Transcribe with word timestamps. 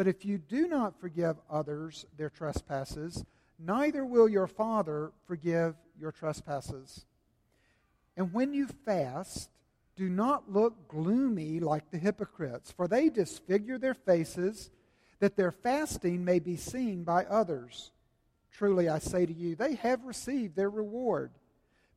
But 0.00 0.08
if 0.08 0.24
you 0.24 0.38
do 0.38 0.66
not 0.66 0.98
forgive 0.98 1.36
others 1.50 2.06
their 2.16 2.30
trespasses, 2.30 3.22
neither 3.58 4.02
will 4.02 4.30
your 4.30 4.46
Father 4.46 5.12
forgive 5.26 5.74
your 6.00 6.10
trespasses. 6.10 7.04
And 8.16 8.32
when 8.32 8.54
you 8.54 8.66
fast, 8.86 9.50
do 9.96 10.08
not 10.08 10.50
look 10.50 10.88
gloomy 10.88 11.60
like 11.60 11.90
the 11.90 11.98
hypocrites, 11.98 12.72
for 12.72 12.88
they 12.88 13.10
disfigure 13.10 13.76
their 13.76 13.92
faces 13.92 14.70
that 15.18 15.36
their 15.36 15.52
fasting 15.52 16.24
may 16.24 16.38
be 16.38 16.56
seen 16.56 17.04
by 17.04 17.26
others. 17.26 17.90
Truly, 18.52 18.88
I 18.88 19.00
say 19.00 19.26
to 19.26 19.34
you, 19.34 19.54
they 19.54 19.74
have 19.74 20.02
received 20.04 20.56
their 20.56 20.70
reward. 20.70 21.30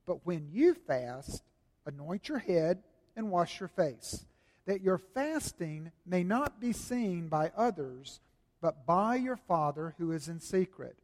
But 0.06 0.26
when 0.26 0.50
you 0.52 0.74
fast, 0.74 1.42
anoint 1.86 2.28
your 2.28 2.40
head 2.40 2.84
and 3.16 3.32
wash 3.32 3.62
your 3.62 3.70
face, 3.70 4.26
that 4.66 4.82
your 4.82 4.98
fasting 4.98 5.92
may 6.06 6.24
not 6.24 6.60
be 6.60 6.72
seen 6.72 7.28
by 7.28 7.52
others, 7.56 8.20
but 8.62 8.86
by 8.86 9.16
your 9.16 9.36
Father 9.36 9.94
who 9.98 10.12
is 10.12 10.28
in 10.28 10.40
secret. 10.40 10.96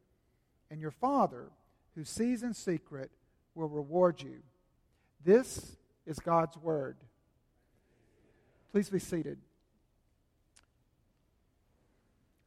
And 0.70 0.80
your 0.80 0.90
Father, 0.90 1.50
who 1.94 2.04
sees 2.04 2.42
in 2.42 2.54
secret, 2.54 3.10
will 3.54 3.68
reward 3.68 4.22
you. 4.22 4.42
This 5.24 5.76
is 6.06 6.18
God's 6.18 6.56
Word. 6.56 6.96
Please 8.72 8.88
be 8.88 8.98
seated. 8.98 9.38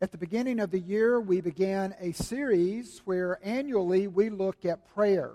At 0.02 0.12
the 0.12 0.18
beginning 0.18 0.60
of 0.60 0.72
the 0.72 0.80
year, 0.80 1.20
we 1.20 1.40
began 1.40 1.96
a 2.00 2.12
series 2.12 3.02
where 3.06 3.40
annually 3.44 4.08
we 4.08 4.30
look 4.30 4.66
at 4.66 4.94
prayer. 4.94 5.32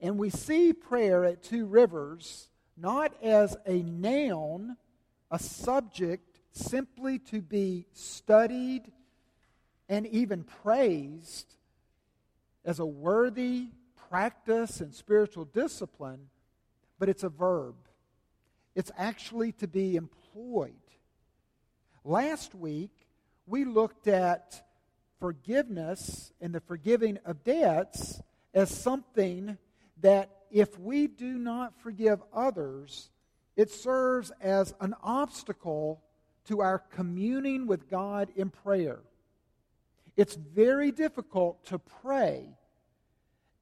And 0.00 0.16
we 0.16 0.30
see 0.30 0.72
prayer 0.72 1.24
at 1.24 1.42
Two 1.42 1.66
Rivers 1.66 2.49
not 2.80 3.12
as 3.22 3.56
a 3.66 3.82
noun, 3.82 4.76
a 5.30 5.38
subject 5.38 6.40
simply 6.52 7.18
to 7.18 7.40
be 7.40 7.86
studied 7.92 8.90
and 9.88 10.06
even 10.06 10.44
praised 10.44 11.54
as 12.64 12.78
a 12.78 12.86
worthy 12.86 13.68
practice 14.08 14.80
and 14.80 14.94
spiritual 14.94 15.44
discipline, 15.44 16.28
but 16.98 17.08
it's 17.08 17.22
a 17.22 17.28
verb. 17.28 17.74
It's 18.74 18.90
actually 18.96 19.52
to 19.52 19.68
be 19.68 19.96
employed. 19.96 20.74
Last 22.04 22.54
week, 22.54 22.92
we 23.46 23.64
looked 23.64 24.08
at 24.08 24.62
forgiveness 25.18 26.32
and 26.40 26.54
the 26.54 26.60
forgiving 26.60 27.18
of 27.24 27.44
debts 27.44 28.20
as 28.54 28.70
something 28.70 29.58
that 30.00 30.30
if 30.50 30.78
we 30.78 31.06
do 31.06 31.38
not 31.38 31.80
forgive 31.80 32.20
others, 32.32 33.10
it 33.56 33.70
serves 33.70 34.32
as 34.40 34.74
an 34.80 34.94
obstacle 35.02 36.02
to 36.46 36.60
our 36.60 36.78
communing 36.78 37.66
with 37.66 37.88
God 37.88 38.30
in 38.36 38.50
prayer. 38.50 39.00
It's 40.16 40.34
very 40.34 40.90
difficult 40.90 41.64
to 41.66 41.78
pray 41.78 42.48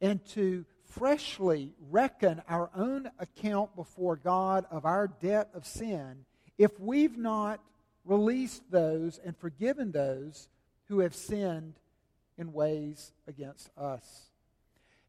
and 0.00 0.24
to 0.30 0.64
freshly 0.84 1.72
reckon 1.90 2.42
our 2.48 2.70
own 2.74 3.10
account 3.18 3.76
before 3.76 4.16
God 4.16 4.64
of 4.70 4.86
our 4.86 5.08
debt 5.08 5.50
of 5.52 5.66
sin 5.66 6.24
if 6.56 6.78
we've 6.80 7.18
not 7.18 7.60
released 8.04 8.62
those 8.70 9.20
and 9.24 9.36
forgiven 9.36 9.92
those 9.92 10.48
who 10.88 11.00
have 11.00 11.14
sinned 11.14 11.74
in 12.38 12.52
ways 12.52 13.12
against 13.26 13.70
us. 13.76 14.30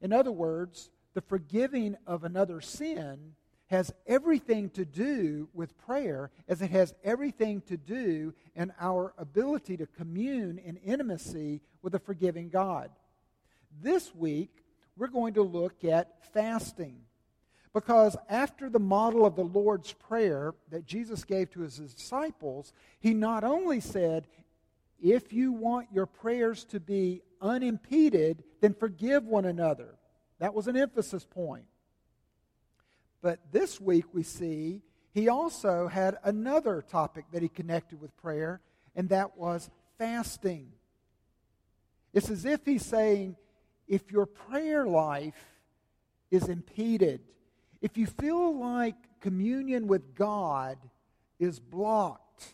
In 0.01 0.11
other 0.11 0.31
words, 0.31 0.89
the 1.19 1.25
forgiving 1.27 1.97
of 2.07 2.23
another 2.23 2.61
sin 2.61 3.33
has 3.67 3.91
everything 4.07 4.69
to 4.69 4.85
do 4.85 5.49
with 5.53 5.77
prayer 5.77 6.31
as 6.47 6.61
it 6.61 6.71
has 6.71 6.93
everything 7.03 7.59
to 7.59 7.75
do 7.75 8.33
in 8.55 8.71
our 8.79 9.13
ability 9.17 9.75
to 9.75 9.85
commune 9.85 10.57
in 10.59 10.77
intimacy 10.77 11.59
with 11.81 11.93
a 11.93 11.99
forgiving 11.99 12.47
God. 12.47 12.89
This 13.83 14.15
week, 14.15 14.63
we're 14.95 15.07
going 15.07 15.33
to 15.33 15.41
look 15.43 15.83
at 15.83 16.23
fasting. 16.33 17.01
Because 17.73 18.15
after 18.29 18.69
the 18.69 18.79
model 18.79 19.25
of 19.25 19.35
the 19.35 19.43
Lord's 19.43 19.91
Prayer 19.91 20.53
that 20.71 20.85
Jesus 20.85 21.25
gave 21.25 21.51
to 21.51 21.59
his 21.59 21.79
disciples, 21.79 22.71
he 23.01 23.13
not 23.13 23.43
only 23.43 23.81
said, 23.81 24.25
if 25.03 25.33
you 25.33 25.51
want 25.51 25.89
your 25.91 26.05
prayers 26.05 26.63
to 26.63 26.79
be 26.79 27.23
unimpeded, 27.41 28.45
then 28.61 28.73
forgive 28.73 29.25
one 29.25 29.43
another. 29.43 29.98
That 30.39 30.53
was 30.53 30.67
an 30.67 30.77
emphasis 30.77 31.25
point. 31.25 31.65
But 33.21 33.39
this 33.51 33.79
week 33.79 34.05
we 34.13 34.23
see 34.23 34.81
he 35.13 35.27
also 35.27 35.87
had 35.87 36.17
another 36.23 36.81
topic 36.81 37.25
that 37.31 37.41
he 37.41 37.49
connected 37.49 37.99
with 37.99 38.15
prayer, 38.17 38.61
and 38.95 39.09
that 39.09 39.37
was 39.37 39.69
fasting. 39.97 40.71
It's 42.13 42.29
as 42.29 42.45
if 42.45 42.65
he's 42.65 42.85
saying, 42.85 43.35
if 43.87 44.11
your 44.11 44.25
prayer 44.25 44.85
life 44.85 45.59
is 46.31 46.47
impeded, 46.47 47.21
if 47.81 47.97
you 47.97 48.05
feel 48.05 48.57
like 48.57 48.95
communion 49.19 49.87
with 49.87 50.15
God 50.15 50.77
is 51.39 51.59
blocked, 51.59 52.53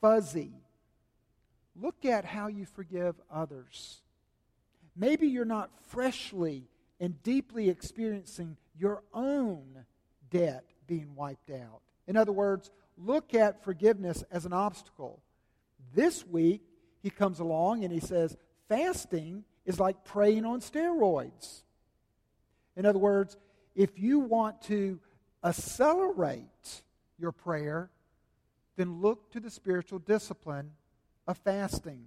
fuzzy, 0.00 0.52
look 1.80 2.04
at 2.04 2.24
how 2.24 2.46
you 2.46 2.64
forgive 2.64 3.14
others. 3.30 4.00
Maybe 4.96 5.28
you're 5.28 5.44
not 5.44 5.70
freshly 5.88 6.69
and 7.00 7.20
deeply 7.22 7.68
experiencing 7.68 8.56
your 8.78 9.02
own 9.12 9.84
debt 10.30 10.64
being 10.86 11.14
wiped 11.16 11.50
out. 11.50 11.80
In 12.06 12.16
other 12.16 12.32
words, 12.32 12.70
look 12.96 13.34
at 13.34 13.64
forgiveness 13.64 14.22
as 14.30 14.44
an 14.44 14.52
obstacle. 14.52 15.22
This 15.94 16.26
week, 16.26 16.62
he 17.02 17.10
comes 17.10 17.40
along 17.40 17.82
and 17.84 17.92
he 17.92 18.00
says, 18.00 18.36
fasting 18.68 19.44
is 19.64 19.80
like 19.80 20.04
praying 20.04 20.44
on 20.44 20.60
steroids. 20.60 21.62
In 22.76 22.84
other 22.84 22.98
words, 22.98 23.36
if 23.74 23.98
you 23.98 24.20
want 24.20 24.60
to 24.62 25.00
accelerate 25.42 26.82
your 27.18 27.32
prayer, 27.32 27.90
then 28.76 29.00
look 29.00 29.30
to 29.32 29.40
the 29.40 29.50
spiritual 29.50 29.98
discipline 29.98 30.72
of 31.26 31.38
fasting. 31.38 32.04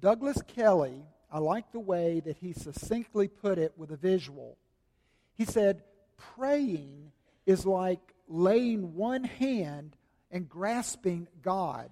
Douglas 0.00 0.42
Kelly, 0.42 1.04
I 1.32 1.38
like 1.38 1.72
the 1.72 1.80
way 1.80 2.20
that 2.20 2.36
he 2.36 2.52
succinctly 2.52 3.26
put 3.26 3.58
it 3.58 3.72
with 3.76 3.90
a 3.90 3.96
visual. 3.96 4.58
He 5.34 5.46
said, 5.46 5.82
Praying 6.36 7.10
is 7.46 7.64
like 7.64 8.14
laying 8.28 8.94
one 8.94 9.24
hand 9.24 9.96
and 10.30 10.48
grasping 10.48 11.26
God. 11.42 11.90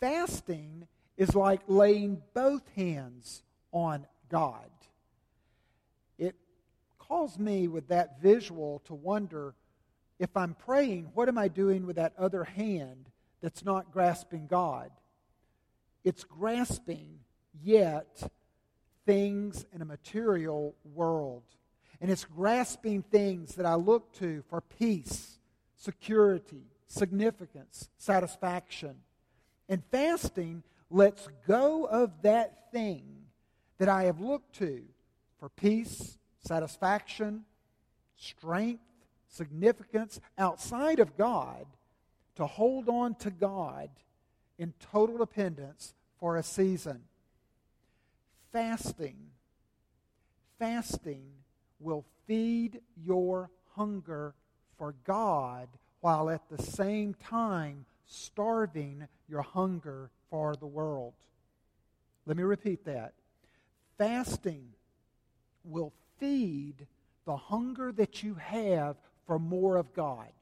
Fasting 0.00 0.86
is 1.16 1.34
like 1.34 1.62
laying 1.66 2.22
both 2.34 2.62
hands 2.76 3.42
on 3.72 4.06
God. 4.28 4.70
It 6.18 6.36
calls 6.98 7.38
me 7.38 7.68
with 7.68 7.88
that 7.88 8.20
visual 8.20 8.82
to 8.84 8.94
wonder 8.94 9.54
if 10.18 10.36
I'm 10.36 10.54
praying, 10.54 11.10
what 11.14 11.28
am 11.28 11.38
I 11.38 11.48
doing 11.48 11.86
with 11.86 11.96
that 11.96 12.12
other 12.18 12.44
hand 12.44 13.08
that's 13.40 13.64
not 13.64 13.92
grasping 13.92 14.46
God? 14.46 14.90
It's 16.04 16.24
grasping, 16.24 17.18
yet, 17.62 18.30
things 19.04 19.64
in 19.74 19.82
a 19.82 19.86
material 19.86 20.74
world. 20.94 21.42
And 22.00 22.10
it's 22.10 22.24
grasping 22.24 23.02
things 23.02 23.54
that 23.54 23.66
I 23.66 23.74
look 23.74 24.12
to 24.14 24.42
for 24.50 24.60
peace, 24.60 25.38
security, 25.76 26.64
significance, 26.86 27.88
satisfaction. 27.98 28.96
And 29.68 29.82
fasting 29.90 30.62
lets 30.90 31.28
go 31.46 31.84
of 31.84 32.22
that 32.22 32.70
thing 32.70 33.04
that 33.78 33.88
I 33.88 34.04
have 34.04 34.20
looked 34.20 34.56
to 34.56 34.82
for 35.38 35.48
peace, 35.48 36.18
satisfaction, 36.40 37.44
strength, 38.16 38.82
significance 39.28 40.20
outside 40.38 40.98
of 40.98 41.16
God 41.16 41.66
to 42.36 42.46
hold 42.46 42.88
on 42.88 43.14
to 43.16 43.30
God 43.30 43.90
in 44.58 44.72
total 44.92 45.18
dependence 45.18 45.94
for 46.18 46.36
a 46.36 46.42
season. 46.42 47.02
Fasting, 48.56 49.18
fasting 50.58 51.26
will 51.78 52.06
feed 52.26 52.80
your 53.04 53.50
hunger 53.74 54.32
for 54.78 54.94
God 55.04 55.68
while 56.00 56.30
at 56.30 56.48
the 56.48 56.62
same 56.62 57.12
time 57.12 57.84
starving 58.06 59.06
your 59.28 59.42
hunger 59.42 60.08
for 60.30 60.56
the 60.56 60.64
world. 60.64 61.12
Let 62.24 62.38
me 62.38 62.44
repeat 62.44 62.86
that. 62.86 63.12
Fasting 63.98 64.72
will 65.62 65.92
feed 66.18 66.86
the 67.26 67.36
hunger 67.36 67.92
that 67.92 68.22
you 68.22 68.36
have 68.36 68.96
for 69.26 69.38
more 69.38 69.76
of 69.76 69.92
God, 69.92 70.32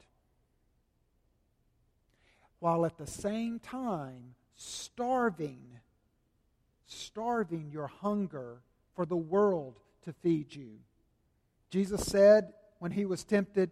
while 2.60 2.86
at 2.86 2.96
the 2.96 3.08
same 3.08 3.58
time 3.58 4.36
starving, 4.54 5.80
starving 6.86 7.70
your 7.72 7.86
hunger 7.86 8.58
for 8.94 9.06
the 9.06 9.16
world 9.16 9.78
to 10.04 10.12
feed 10.12 10.54
you. 10.54 10.78
Jesus 11.70 12.04
said 12.04 12.52
when 12.78 12.92
he 12.92 13.04
was 13.04 13.24
tempted, 13.24 13.70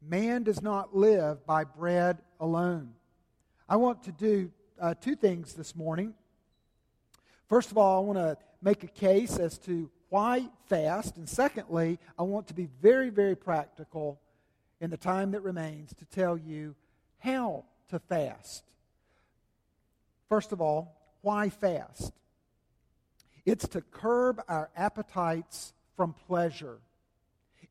Man 0.00 0.44
does 0.44 0.62
not 0.62 0.94
live 0.94 1.44
by 1.44 1.64
bread 1.64 2.18
alone. 2.38 2.94
I 3.68 3.76
want 3.76 4.04
to 4.04 4.12
do 4.12 4.50
uh, 4.80 4.94
two 4.94 5.16
things 5.16 5.54
this 5.54 5.74
morning. 5.74 6.14
First 7.48 7.70
of 7.70 7.78
all, 7.78 8.02
I 8.02 8.06
want 8.06 8.18
to 8.18 8.36
make 8.62 8.84
a 8.84 8.88
case 8.88 9.38
as 9.38 9.58
to 9.60 9.90
why 10.08 10.48
fast. 10.66 11.16
And 11.16 11.28
secondly, 11.28 11.98
I 12.18 12.22
want 12.22 12.46
to 12.48 12.54
be 12.54 12.68
very, 12.80 13.10
very 13.10 13.34
practical 13.34 14.20
in 14.80 14.90
the 14.90 14.96
time 14.96 15.32
that 15.32 15.40
remains 15.40 15.92
to 15.94 16.04
tell 16.04 16.38
you 16.38 16.74
how 17.18 17.64
to 17.88 17.98
fast. 17.98 18.64
First 20.28 20.52
of 20.52 20.60
all, 20.60 20.94
why 21.22 21.48
fast? 21.48 22.12
It's 23.48 23.66
to 23.68 23.80
curb 23.80 24.42
our 24.46 24.68
appetites 24.76 25.72
from 25.96 26.12
pleasure. 26.12 26.80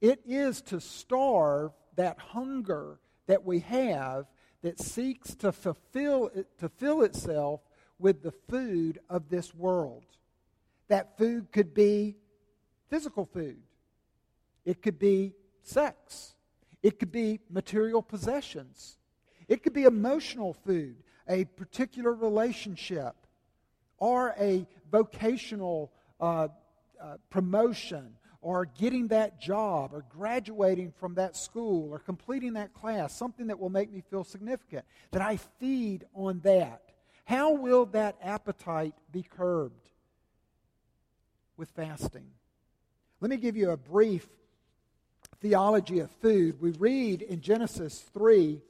It 0.01 0.21
is 0.25 0.63
to 0.63 0.81
starve 0.81 1.71
that 1.97 2.17
hunger 2.17 2.97
that 3.27 3.45
we 3.45 3.59
have 3.59 4.25
that 4.63 4.79
seeks 4.79 5.35
to 5.35 5.51
fulfill 5.51 6.31
to 6.57 6.67
fill 6.67 7.03
itself 7.03 7.61
with 7.99 8.23
the 8.23 8.31
food 8.49 8.97
of 9.07 9.29
this 9.29 9.53
world. 9.53 10.03
That 10.87 11.15
food 11.15 11.51
could 11.51 11.75
be 11.75 12.15
physical 12.89 13.25
food. 13.25 13.61
It 14.65 14.81
could 14.81 14.97
be 14.97 15.35
sex. 15.61 16.33
It 16.81 16.97
could 16.97 17.11
be 17.11 17.39
material 17.51 18.01
possessions. 18.01 18.97
It 19.47 19.61
could 19.61 19.73
be 19.73 19.83
emotional 19.83 20.53
food, 20.53 21.03
a 21.29 21.45
particular 21.45 22.15
relationship, 22.15 23.26
or 23.97 24.33
a 24.39 24.65
vocational 24.91 25.91
uh, 26.19 26.47
uh, 27.01 27.17
promotion, 27.29 28.13
or 28.41 28.65
getting 28.65 29.07
that 29.07 29.41
job, 29.41 29.93
or 29.93 30.05
graduating 30.09 30.91
from 30.91 31.15
that 31.15 31.35
school, 31.35 31.91
or 31.91 31.99
completing 31.99 32.53
that 32.53 32.73
class, 32.73 33.15
something 33.15 33.47
that 33.47 33.59
will 33.59 33.69
make 33.69 33.91
me 33.91 34.01
feel 34.09 34.23
significant, 34.23 34.85
that 35.11 35.21
I 35.21 35.37
feed 35.59 36.05
on 36.13 36.39
that. 36.41 36.81
How 37.25 37.51
will 37.51 37.87
that 37.87 38.15
appetite 38.21 38.93
be 39.11 39.23
curbed? 39.23 39.89
With 41.57 41.69
fasting. 41.71 42.27
Let 43.19 43.31
me 43.31 43.37
give 43.37 43.57
you 43.57 43.71
a 43.71 43.77
brief 43.77 44.27
theology 45.41 45.99
of 45.99 46.11
food. 46.11 46.61
We 46.61 46.71
read 46.71 47.21
in 47.21 47.41
Genesis 47.41 48.05
3, 48.13 48.61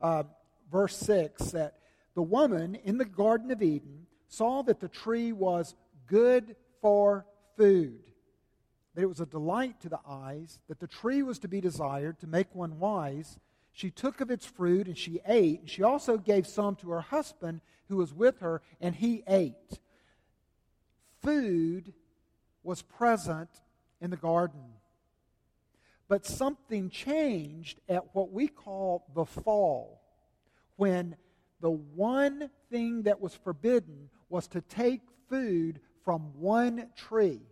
uh, 0.00 0.24
verse 0.70 0.96
6, 0.96 1.52
that 1.52 1.78
the 2.14 2.22
woman 2.22 2.74
in 2.74 2.98
the 2.98 3.04
Garden 3.04 3.50
of 3.50 3.62
Eden 3.62 4.06
saw 4.32 4.62
that 4.62 4.80
the 4.80 4.88
tree 4.88 5.30
was 5.30 5.74
good 6.06 6.56
for 6.80 7.26
food, 7.56 8.00
that 8.94 9.02
it 9.02 9.08
was 9.08 9.20
a 9.20 9.26
delight 9.26 9.78
to 9.82 9.90
the 9.90 10.00
eyes, 10.08 10.58
that 10.68 10.80
the 10.80 10.86
tree 10.86 11.22
was 11.22 11.38
to 11.40 11.48
be 11.48 11.60
desired 11.60 12.18
to 12.18 12.26
make 12.26 12.54
one 12.54 12.78
wise. 12.78 13.38
She 13.72 13.90
took 13.90 14.22
of 14.22 14.30
its 14.30 14.46
fruit 14.46 14.86
and 14.86 14.96
she 14.96 15.20
ate. 15.26 15.60
And 15.60 15.70
she 15.70 15.82
also 15.82 16.16
gave 16.16 16.46
some 16.46 16.76
to 16.76 16.90
her 16.90 17.02
husband 17.02 17.60
who 17.88 17.96
was 17.98 18.14
with 18.14 18.40
her, 18.40 18.62
and 18.80 18.94
he 18.94 19.22
ate. 19.28 19.78
Food 21.22 21.92
was 22.62 22.80
present 22.80 23.50
in 24.00 24.10
the 24.10 24.16
garden. 24.16 24.64
But 26.08 26.24
something 26.24 26.88
changed 26.88 27.80
at 27.86 28.14
what 28.14 28.32
we 28.32 28.48
call 28.48 29.04
the 29.14 29.26
fall, 29.26 30.00
when 30.76 31.16
the 31.60 31.70
one 31.70 32.50
thing 32.70 33.02
that 33.02 33.20
was 33.20 33.34
forbidden 33.34 34.08
was 34.32 34.48
to 34.48 34.62
take 34.62 35.02
food 35.28 35.78
from 36.04 36.22
one 36.40 36.88
tree. 36.96 37.42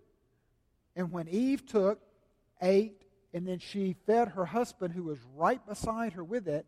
And 0.97 1.13
when 1.13 1.29
Eve 1.29 1.65
took, 1.67 2.01
ate, 2.63 3.03
and 3.35 3.47
then 3.47 3.59
she 3.59 3.95
fed 4.07 4.29
her 4.29 4.47
husband 4.47 4.95
who 4.95 5.05
was 5.05 5.19
right 5.37 5.65
beside 5.69 6.15
her 6.15 6.25
with 6.25 6.49
it, 6.49 6.67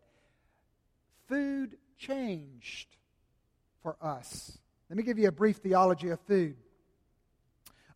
food 1.27 1.77
changed 1.97 2.87
for 3.81 3.97
us. 4.01 4.59
Let 4.89 4.97
me 4.97 5.03
give 5.03 5.17
you 5.17 5.27
a 5.27 5.31
brief 5.31 5.57
theology 5.57 6.09
of 6.09 6.19
food. 6.21 6.55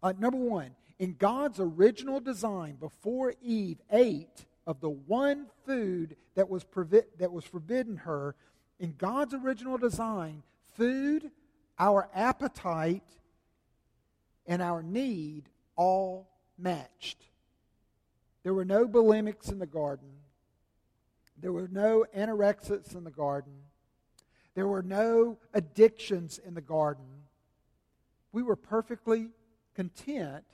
Uh, 0.02 0.14
number 0.18 0.40
one, 0.40 0.72
in 1.00 1.14
God's 1.14 1.60
original 1.60 2.20
design, 2.20 2.78
before 2.80 3.36
Eve 3.42 3.78
ate 3.92 4.46
of 4.66 4.82
the 4.82 4.90
one 4.90 5.46
food 5.66 6.16
that 6.36 6.50
was, 6.50 6.64
provi- 6.64 7.04
that 7.20 7.32
was 7.32 7.46
forbidden 7.46 7.98
her, 7.98 8.36
in 8.80 8.96
God's 8.98 9.36
original 9.36 9.78
design, 9.78 10.42
food, 10.76 11.32
our 11.80 12.10
appetite, 12.14 13.04
and 14.46 14.62
our 14.62 14.82
need 14.82 15.50
all 15.76 16.30
matched. 16.58 17.22
There 18.44 18.54
were 18.54 18.66
no 18.66 18.88
bulimics 18.88 19.52
in 19.52 19.60
the 19.60 19.66
garden. 19.66 20.10
There 21.40 21.52
were 21.52 21.68
no 21.68 22.06
anorexics 22.16 22.96
in 22.96 23.04
the 23.04 23.12
garden. 23.12 23.54
There 24.56 24.68
were 24.68 24.82
no 24.82 25.38
addictions 25.54 26.40
in 26.40 26.56
the 26.56 26.62
garden. 26.62 27.06
We 28.32 28.42
were 28.42 28.56
perfectly 28.56 29.30
content 29.76 30.46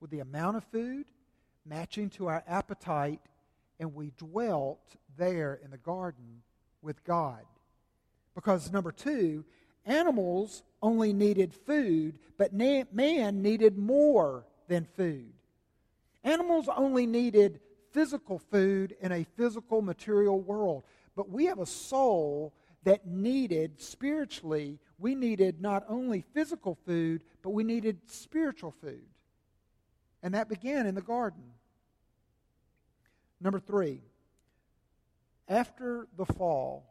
with 0.00 0.10
the 0.10 0.20
amount 0.20 0.56
of 0.56 0.64
food 0.64 1.06
matching 1.66 2.08
to 2.10 2.28
our 2.28 2.42
appetite, 2.46 3.20
and 3.78 3.94
we 3.94 4.12
dwelt 4.16 4.96
there 5.18 5.60
in 5.62 5.70
the 5.70 5.78
garden 5.78 6.42
with 6.80 7.04
God. 7.04 7.42
Because, 8.34 8.72
number 8.72 8.92
two, 8.92 9.44
animals 9.84 10.62
only 10.82 11.12
needed 11.12 11.54
food, 11.54 12.18
but 12.36 12.52
man 12.52 13.42
needed 13.42 13.76
more 13.76 14.46
than 14.68 14.86
food. 14.96 15.32
Animals 16.24 16.68
only 16.74 17.06
needed 17.06 17.60
physical 17.92 18.38
food 18.38 18.96
in 19.00 19.12
a 19.12 19.24
physical 19.36 19.82
material 19.82 20.40
world, 20.40 20.84
but 21.16 21.28
we 21.28 21.46
have 21.46 21.58
a 21.58 21.66
soul 21.66 22.54
that 22.84 23.06
needed 23.06 23.80
spiritually, 23.80 24.78
we 24.98 25.14
needed 25.14 25.60
not 25.60 25.84
only 25.88 26.24
physical 26.32 26.78
food, 26.86 27.22
but 27.42 27.50
we 27.50 27.62
needed 27.62 27.98
spiritual 28.06 28.70
food. 28.70 29.04
And 30.22 30.34
that 30.34 30.48
began 30.48 30.86
in 30.86 30.94
the 30.94 31.02
garden. 31.02 31.42
Number 33.40 33.58
three, 33.58 34.00
after 35.48 36.06
the 36.16 36.26
fall, 36.26 36.86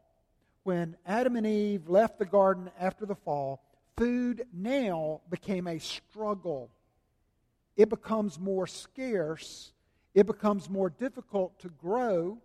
when 0.64 0.96
Adam 1.06 1.36
and 1.36 1.46
Eve 1.46 1.88
left 1.88 2.18
the 2.18 2.24
garden 2.24 2.70
after 2.78 3.06
the 3.06 3.14
fall, 3.14 3.62
food 4.00 4.46
now 4.50 5.20
became 5.28 5.66
a 5.66 5.78
struggle. 5.78 6.70
It 7.76 7.90
becomes 7.90 8.38
more 8.38 8.66
scarce. 8.66 9.72
It 10.14 10.26
becomes 10.26 10.70
more 10.70 10.88
difficult 10.88 11.60
to 11.60 11.68
grow. 11.68 12.38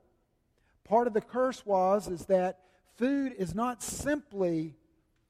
Part 0.83 1.07
of 1.07 1.13
the 1.13 1.21
curse 1.21 1.65
was 1.65 2.09
is 2.09 2.25
that 2.25 2.59
food 2.97 3.33
is 3.37 3.55
not 3.55 3.81
simply 3.81 4.75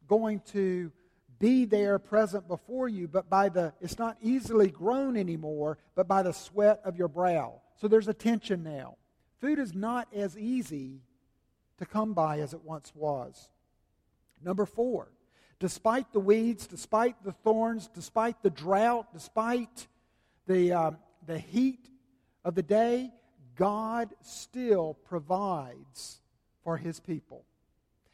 going 0.08 0.42
to 0.48 0.92
be 1.38 1.66
there 1.66 2.00
present 2.00 2.48
before 2.48 2.90
you, 2.90 3.08
but 3.08 3.30
by 3.30 3.50
the, 3.50 3.74
it's 3.80 4.00
not 4.00 4.18
easily 4.20 4.72
grown 4.72 5.16
anymore, 5.18 5.78
but 5.94 6.08
by 6.08 6.24
the 6.24 6.34
sweat 6.34 6.82
of 6.84 6.98
your 6.98 7.08
brow. 7.08 7.62
So 7.80 7.88
there's 7.88 8.08
a 8.08 8.16
tension 8.16 8.64
now. 8.64 8.98
Food 9.42 9.60
is 9.60 9.76
not 9.76 10.08
as 10.12 10.36
easy 10.40 11.02
to 11.78 11.86
come 11.86 12.14
by 12.14 12.40
as 12.40 12.56
it 12.56 12.64
once 12.64 12.92
was. 12.96 13.52
Number 14.44 14.66
four, 14.66 15.10
despite 15.60 16.12
the 16.12 16.20
weeds, 16.20 16.68
despite 16.68 17.24
the 17.24 17.32
thorns, 17.32 17.90
despite 17.94 18.42
the 18.42 18.50
drought, 18.50 19.08
despite 19.14 19.88
the, 20.48 20.72
um, 20.72 20.98
the 21.26 21.40
heat 21.40 21.90
of 22.44 22.56
the 22.56 22.64
day, 22.64 23.12
God 23.56 24.14
still 24.22 24.96
provides 25.06 26.20
for 26.64 26.78
his 26.78 27.00
people. 27.00 27.46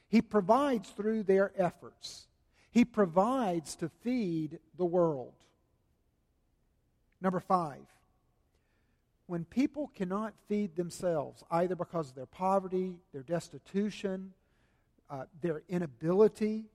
He 0.07 0.21
provides 0.21 0.89
through 0.89 1.23
their 1.23 1.51
efforts. 1.57 2.27
He 2.69 2.85
provides 2.85 3.75
to 3.77 3.89
feed 4.03 4.59
the 4.77 4.85
world. 4.85 5.33
Number 7.21 7.39
five, 7.39 7.85
when 9.27 9.45
people 9.45 9.91
cannot 9.95 10.33
feed 10.47 10.75
themselves, 10.75 11.43
either 11.49 11.75
because 11.75 12.09
of 12.09 12.15
their 12.15 12.25
poverty, 12.25 12.97
their 13.13 13.23
destitution, 13.23 14.33
uh, 15.09 15.23
their 15.41 15.63
inability, 15.69 16.65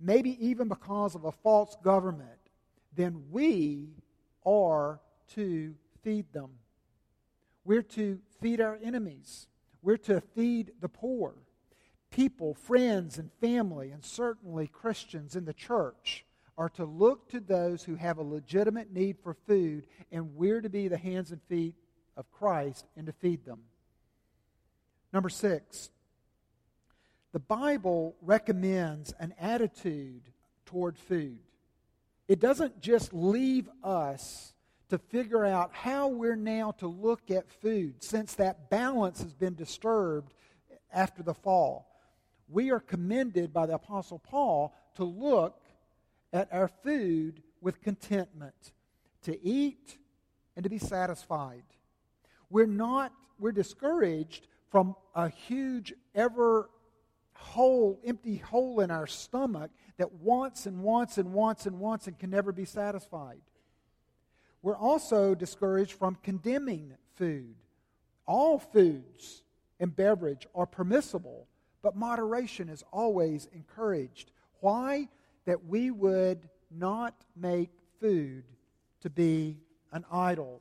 maybe 0.00 0.36
even 0.44 0.68
because 0.68 1.14
of 1.14 1.24
a 1.24 1.32
false 1.32 1.76
government, 1.82 2.30
then 2.96 3.24
we 3.30 3.90
are 4.44 5.00
to 5.34 5.74
feed 6.02 6.32
them. 6.32 6.50
We're 7.64 7.82
to 7.82 8.18
feed 8.40 8.60
our 8.60 8.78
enemies. 8.82 9.46
We're 9.82 9.98
to 9.98 10.20
feed 10.20 10.72
the 10.80 10.88
poor. 10.88 11.34
people, 12.10 12.54
friends, 12.54 13.18
and 13.18 13.30
family, 13.40 13.90
and 13.90 14.04
certainly 14.04 14.66
Christians 14.66 15.36
in 15.36 15.44
the 15.44 15.54
church 15.54 16.24
are 16.58 16.68
to 16.70 16.84
look 16.84 17.28
to 17.30 17.40
those 17.40 17.84
who 17.84 17.94
have 17.94 18.18
a 18.18 18.22
legitimate 18.22 18.92
need 18.92 19.16
for 19.22 19.34
food, 19.34 19.86
and 20.12 20.34
we're 20.34 20.60
to 20.60 20.68
be 20.68 20.88
the 20.88 20.98
hands 20.98 21.30
and 21.30 21.40
feet 21.48 21.74
of 22.16 22.30
Christ 22.30 22.86
and 22.96 23.06
to 23.06 23.12
feed 23.12 23.44
them. 23.44 23.60
Number 25.12 25.28
six, 25.28 25.90
the 27.32 27.38
Bible 27.38 28.16
recommends 28.22 29.12
an 29.18 29.34
attitude 29.40 30.22
toward 30.66 30.98
food. 30.98 31.38
It 32.28 32.40
doesn't 32.40 32.80
just 32.80 33.12
leave 33.12 33.68
us 33.82 34.54
to 34.88 34.98
figure 34.98 35.44
out 35.44 35.72
how 35.72 36.08
we're 36.08 36.36
now 36.36 36.72
to 36.78 36.86
look 36.86 37.30
at 37.30 37.48
food 37.48 38.02
since 38.02 38.34
that 38.34 38.70
balance 38.70 39.22
has 39.22 39.32
been 39.32 39.54
disturbed 39.54 40.34
after 40.92 41.22
the 41.22 41.34
fall. 41.34 41.86
We 42.48 42.70
are 42.70 42.80
commended 42.80 43.52
by 43.52 43.66
the 43.66 43.74
Apostle 43.74 44.18
Paul 44.18 44.74
to 44.96 45.04
look 45.04 45.62
at 46.32 46.52
our 46.52 46.68
food 46.68 47.42
with 47.60 47.80
contentment, 47.80 48.72
to 49.22 49.40
eat 49.44 49.98
and 50.56 50.64
to 50.64 50.70
be 50.70 50.78
satisfied. 50.78 51.62
We're 52.48 52.66
not, 52.66 53.12
we're 53.38 53.52
discouraged 53.52 54.48
from 54.70 54.96
a 55.14 55.28
huge, 55.28 55.92
ever 56.14 56.68
hole, 57.40 57.98
empty 58.04 58.36
hole 58.36 58.80
in 58.80 58.90
our 58.90 59.06
stomach 59.06 59.70
that 59.96 60.12
wants 60.12 60.66
and 60.66 60.82
wants 60.82 61.18
and 61.18 61.32
wants 61.32 61.66
and 61.66 61.80
wants 61.80 62.06
and 62.06 62.18
can 62.18 62.30
never 62.30 62.52
be 62.52 62.64
satisfied. 62.64 63.40
We're 64.62 64.76
also 64.76 65.34
discouraged 65.34 65.92
from 65.92 66.16
condemning 66.22 66.94
food. 67.16 67.54
All 68.26 68.58
foods 68.58 69.42
and 69.78 69.94
beverage 69.94 70.46
are 70.54 70.66
permissible, 70.66 71.46
but 71.82 71.96
moderation 71.96 72.68
is 72.68 72.84
always 72.92 73.48
encouraged. 73.52 74.30
Why? 74.60 75.08
That 75.46 75.64
we 75.64 75.90
would 75.90 76.48
not 76.70 77.14
make 77.34 77.70
food 78.00 78.44
to 79.00 79.10
be 79.10 79.58
an 79.92 80.04
idol. 80.12 80.60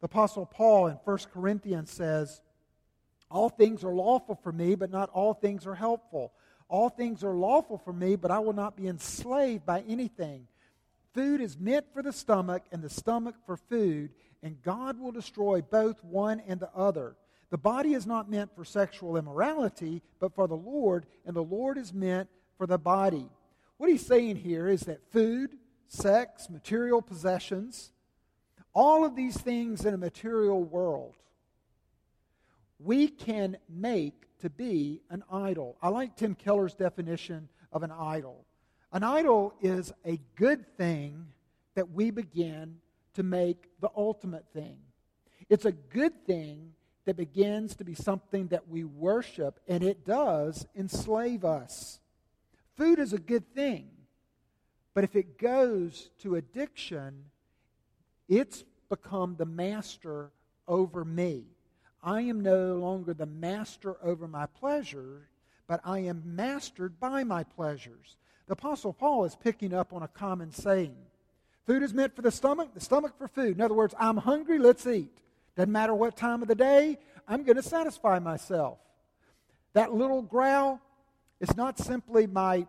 The 0.00 0.06
Apostle 0.06 0.46
Paul 0.46 0.88
in 0.88 0.94
1 1.04 1.18
Corinthians 1.32 1.90
says, 1.90 2.40
All 3.30 3.48
things 3.48 3.84
are 3.84 3.94
lawful 3.94 4.34
for 4.34 4.52
me, 4.52 4.74
but 4.74 4.90
not 4.90 5.10
all 5.10 5.34
things 5.34 5.66
are 5.66 5.74
helpful. 5.74 6.32
All 6.68 6.88
things 6.88 7.24
are 7.24 7.34
lawful 7.34 7.78
for 7.78 7.92
me, 7.92 8.16
but 8.16 8.30
I 8.30 8.38
will 8.40 8.52
not 8.52 8.76
be 8.76 8.88
enslaved 8.88 9.64
by 9.64 9.82
anything. 9.88 10.46
Food 11.14 11.40
is 11.40 11.58
meant 11.58 11.86
for 11.92 12.02
the 12.02 12.12
stomach, 12.12 12.64
and 12.70 12.82
the 12.82 12.90
stomach 12.90 13.34
for 13.46 13.56
food, 13.56 14.10
and 14.42 14.62
God 14.62 14.98
will 14.98 15.12
destroy 15.12 15.60
both 15.60 16.02
one 16.04 16.40
and 16.46 16.60
the 16.60 16.70
other. 16.74 17.16
The 17.50 17.58
body 17.58 17.94
is 17.94 18.06
not 18.06 18.30
meant 18.30 18.54
for 18.54 18.64
sexual 18.64 19.16
immorality, 19.16 20.02
but 20.20 20.34
for 20.34 20.46
the 20.46 20.56
Lord, 20.56 21.06
and 21.26 21.34
the 21.34 21.42
Lord 21.42 21.78
is 21.78 21.92
meant 21.92 22.28
for 22.56 22.66
the 22.66 22.78
body. 22.78 23.28
What 23.76 23.90
he's 23.90 24.06
saying 24.06 24.36
here 24.36 24.68
is 24.68 24.82
that 24.82 25.10
food, 25.10 25.56
sex, 25.88 26.48
material 26.48 27.02
possessions, 27.02 27.90
all 28.72 29.04
of 29.04 29.16
these 29.16 29.36
things 29.36 29.84
in 29.84 29.94
a 29.94 29.98
material 29.98 30.62
world, 30.62 31.16
we 32.82 33.08
can 33.08 33.56
make 33.68 34.14
to 34.40 34.50
be 34.50 35.00
an 35.10 35.22
idol. 35.30 35.76
I 35.82 35.88
like 35.88 36.16
Tim 36.16 36.34
Keller's 36.34 36.74
definition 36.74 37.48
of 37.72 37.82
an 37.82 37.90
idol. 37.90 38.44
An 38.92 39.04
idol 39.04 39.54
is 39.60 39.92
a 40.04 40.18
good 40.36 40.66
thing 40.76 41.26
that 41.74 41.90
we 41.90 42.10
begin 42.10 42.76
to 43.14 43.22
make 43.22 43.68
the 43.80 43.90
ultimate 43.96 44.46
thing. 44.52 44.78
It's 45.48 45.64
a 45.64 45.72
good 45.72 46.26
thing 46.26 46.72
that 47.04 47.16
begins 47.16 47.76
to 47.76 47.84
be 47.84 47.94
something 47.94 48.48
that 48.48 48.68
we 48.68 48.84
worship, 48.84 49.60
and 49.68 49.82
it 49.82 50.04
does 50.04 50.66
enslave 50.76 51.44
us. 51.44 52.00
Food 52.76 52.98
is 52.98 53.12
a 53.12 53.18
good 53.18 53.54
thing, 53.54 53.88
but 54.94 55.04
if 55.04 55.16
it 55.16 55.38
goes 55.38 56.10
to 56.20 56.36
addiction, 56.36 57.24
it's 58.28 58.64
become 58.88 59.36
the 59.36 59.46
master 59.46 60.30
over 60.66 61.04
me. 61.04 61.44
I 62.02 62.22
am 62.22 62.40
no 62.40 62.74
longer 62.74 63.14
the 63.14 63.26
master 63.26 63.96
over 64.02 64.26
my 64.26 64.46
pleasures, 64.46 65.26
but 65.66 65.80
I 65.84 66.00
am 66.00 66.22
mastered 66.24 66.98
by 66.98 67.24
my 67.24 67.44
pleasures. 67.44 68.16
The 68.46 68.54
Apostle 68.54 68.92
Paul 68.92 69.24
is 69.24 69.36
picking 69.36 69.74
up 69.74 69.92
on 69.92 70.02
a 70.02 70.08
common 70.08 70.50
saying 70.50 70.96
Food 71.66 71.82
is 71.84 71.94
meant 71.94 72.16
for 72.16 72.22
the 72.22 72.32
stomach, 72.32 72.74
the 72.74 72.80
stomach 72.80 73.12
for 73.16 73.28
food. 73.28 73.56
In 73.56 73.60
other 73.60 73.74
words, 73.74 73.94
I'm 73.96 74.16
hungry, 74.16 74.58
let's 74.58 74.86
eat. 74.88 75.16
Doesn't 75.56 75.70
matter 75.70 75.94
what 75.94 76.16
time 76.16 76.42
of 76.42 76.48
the 76.48 76.54
day, 76.56 76.98
I'm 77.28 77.44
going 77.44 77.56
to 77.56 77.62
satisfy 77.62 78.18
myself. 78.18 78.78
That 79.74 79.94
little 79.94 80.22
growl 80.22 80.80
is 81.38 81.56
not 81.56 81.78
simply 81.78 82.26
my 82.26 82.66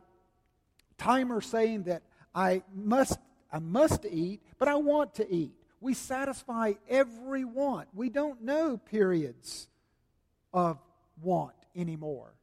timer 1.00 1.41
saying 1.41 1.83
that 1.83 2.03
I 2.35 2.61
must, 2.75 3.17
I 3.51 3.57
must 3.57 4.05
eat, 4.05 4.41
but 4.59 4.67
I 4.67 4.75
want 4.75 5.15
to 5.15 5.33
eat. 5.33 5.55
We 5.81 5.95
satisfy 5.95 6.73
every 6.88 7.43
want. 7.43 7.89
We 7.93 8.09
don't 8.09 8.43
know 8.43 8.77
periods 8.77 9.67
of 10.53 10.77
want 11.21 11.55
anymore 11.75 12.35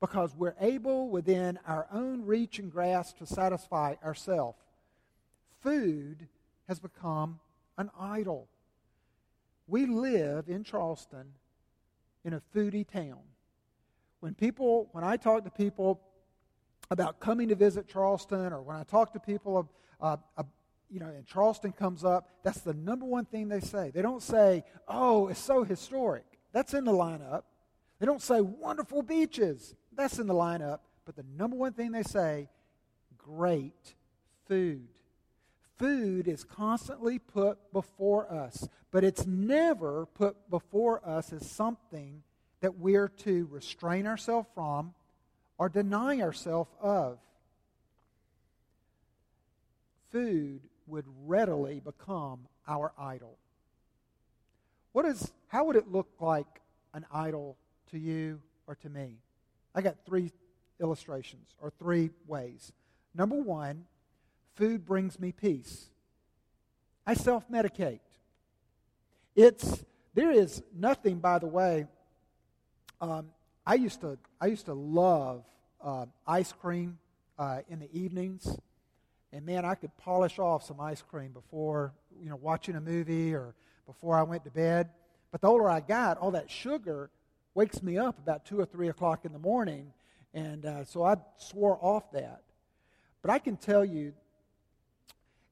because 0.00 0.34
we're 0.34 0.56
able 0.60 1.10
within 1.10 1.58
our 1.66 1.86
own 1.92 2.24
reach 2.24 2.58
and 2.58 2.72
grasp 2.72 3.18
to 3.18 3.26
satisfy 3.26 3.96
ourselves. 4.02 4.58
Food 5.60 6.28
has 6.66 6.80
become 6.80 7.40
an 7.76 7.90
idol. 7.98 8.48
We 9.66 9.84
live 9.86 10.48
in 10.48 10.64
Charleston 10.64 11.34
in 12.24 12.32
a 12.32 12.42
foodie 12.54 12.86
town. 12.86 13.20
When 14.20 14.34
people, 14.34 14.88
when 14.92 15.04
I 15.04 15.16
talk 15.16 15.44
to 15.44 15.50
people 15.50 16.00
about 16.90 17.20
coming 17.20 17.48
to 17.48 17.54
visit 17.54 17.86
Charleston, 17.86 18.52
or 18.52 18.62
when 18.62 18.76
I 18.76 18.84
talk 18.84 19.12
to 19.12 19.20
people, 19.20 19.68
uh, 20.00 20.16
uh, 20.36 20.42
you 20.90 21.00
know, 21.00 21.06
and 21.06 21.26
Charleston 21.26 21.72
comes 21.72 22.04
up, 22.04 22.28
that's 22.42 22.60
the 22.60 22.74
number 22.74 23.04
one 23.04 23.24
thing 23.24 23.48
they 23.48 23.60
say. 23.60 23.90
They 23.90 24.02
don't 24.02 24.22
say, 24.22 24.64
"Oh, 24.86 25.28
it's 25.28 25.40
so 25.40 25.64
historic." 25.64 26.24
That's 26.52 26.74
in 26.74 26.84
the 26.84 26.92
lineup. 26.92 27.42
They 27.98 28.06
don't 28.06 28.22
say 28.22 28.40
wonderful 28.40 29.02
beaches. 29.02 29.74
That's 29.92 30.18
in 30.18 30.26
the 30.26 30.34
lineup. 30.34 30.80
But 31.04 31.16
the 31.16 31.24
number 31.36 31.56
one 31.56 31.72
thing 31.72 31.92
they 31.92 32.02
say 32.02 32.48
great 33.16 33.94
food. 34.46 34.88
Food 35.76 36.26
is 36.26 36.42
constantly 36.44 37.18
put 37.18 37.72
before 37.72 38.30
us, 38.32 38.68
but 38.90 39.04
it's 39.04 39.26
never 39.26 40.06
put 40.06 40.50
before 40.50 41.06
us 41.06 41.32
as 41.32 41.48
something 41.48 42.22
that 42.60 42.78
we're 42.78 43.08
to 43.08 43.46
restrain 43.50 44.06
ourselves 44.06 44.48
from 44.54 44.94
or 45.56 45.68
deny 45.68 46.20
ourselves 46.20 46.70
of. 46.80 47.18
Food 50.10 50.62
would 50.88 51.04
readily 51.26 51.80
become 51.80 52.40
our 52.66 52.92
idol. 52.98 53.38
What 54.92 55.04
is, 55.04 55.32
how 55.48 55.64
would 55.64 55.76
it 55.76 55.90
look 55.90 56.08
like 56.20 56.60
an 56.94 57.04
idol 57.12 57.56
to 57.90 57.98
you 57.98 58.40
or 58.66 58.74
to 58.76 58.88
me? 58.88 59.18
I 59.74 59.82
got 59.82 59.96
three 60.06 60.32
illustrations 60.80 61.54
or 61.60 61.70
three 61.78 62.10
ways. 62.26 62.72
Number 63.14 63.36
one, 63.36 63.84
food 64.56 64.84
brings 64.84 65.18
me 65.20 65.32
peace. 65.32 65.90
I 67.06 67.14
self 67.14 67.48
medicate. 67.50 68.00
It's 69.34 69.84
there 70.14 70.30
is 70.30 70.62
nothing, 70.76 71.20
by 71.20 71.38
the 71.38 71.46
way. 71.46 71.86
Um, 73.00 73.28
I 73.64 73.74
used 73.74 74.00
to 74.00 74.18
I 74.40 74.46
used 74.46 74.66
to 74.66 74.74
love 74.74 75.44
uh, 75.80 76.06
ice 76.26 76.52
cream 76.52 76.98
uh, 77.38 77.60
in 77.68 77.78
the 77.78 77.88
evenings, 77.92 78.58
and 79.32 79.44
man, 79.44 79.64
I 79.64 79.74
could 79.74 79.94
polish 79.98 80.38
off 80.38 80.64
some 80.64 80.80
ice 80.80 81.02
cream 81.02 81.32
before 81.32 81.92
you 82.20 82.28
know 82.28 82.36
watching 82.36 82.76
a 82.76 82.80
movie 82.80 83.34
or 83.34 83.54
before 83.86 84.16
I 84.16 84.22
went 84.22 84.44
to 84.44 84.50
bed. 84.50 84.90
But 85.30 85.40
the 85.40 85.48
older 85.48 85.68
I 85.68 85.80
got, 85.80 86.18
all 86.18 86.30
that 86.30 86.50
sugar 86.50 87.10
wakes 87.54 87.82
me 87.82 87.98
up 87.98 88.18
about 88.18 88.46
2 88.46 88.60
or 88.60 88.64
3 88.64 88.88
o'clock 88.88 89.24
in 89.24 89.32
the 89.32 89.38
morning. 89.38 89.92
And 90.32 90.64
uh, 90.64 90.84
so 90.84 91.02
I 91.02 91.16
swore 91.36 91.78
off 91.80 92.10
that. 92.12 92.42
But 93.20 93.30
I 93.30 93.38
can 93.38 93.56
tell 93.56 93.84
you, 93.84 94.12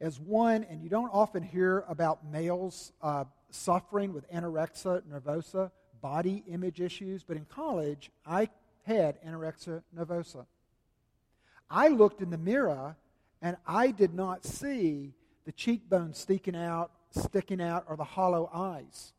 as 0.01 0.21
one, 0.21 0.65
and 0.65 0.83
you 0.83 0.89
don't 0.89 1.11
often 1.13 1.43
hear 1.43 1.85
about 1.89 2.25
males 2.31 2.93
uh, 3.03 3.25
suffering 3.51 4.13
with 4.13 4.31
anorexia 4.31 5.03
nervosa, 5.03 5.71
body 6.01 6.45
image 6.47 6.81
issues, 6.81 7.23
but 7.23 7.37
in 7.37 7.45
college, 7.47 8.11
I 8.27 8.49
had 8.85 9.21
anorexia 9.25 9.83
nervosa. 9.97 10.47
I 11.71 11.89
looked 11.89 12.23
in 12.23 12.31
the 12.31 12.39
mirror 12.39 12.97
and 13.43 13.57
I 13.67 13.91
did 13.91 14.15
not 14.15 14.45
see 14.45 15.15
the 15.45 15.53
cheekbones 15.53 16.19
sticking 16.19 16.57
out, 16.57 16.91
sticking 17.11 17.61
out, 17.61 17.85
or 17.89 17.97
the 17.97 18.05
hollow 18.05 18.51
eyes. 18.53 19.13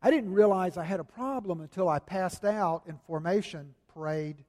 I 0.00 0.10
didn't 0.10 0.32
realize 0.32 0.76
I 0.76 0.84
had 0.84 1.00
a 1.00 1.04
problem 1.04 1.60
until 1.60 1.88
I 1.88 1.98
passed 1.98 2.44
out 2.44 2.82
in 2.86 2.98
formation 3.06 3.74
parade 3.92 4.44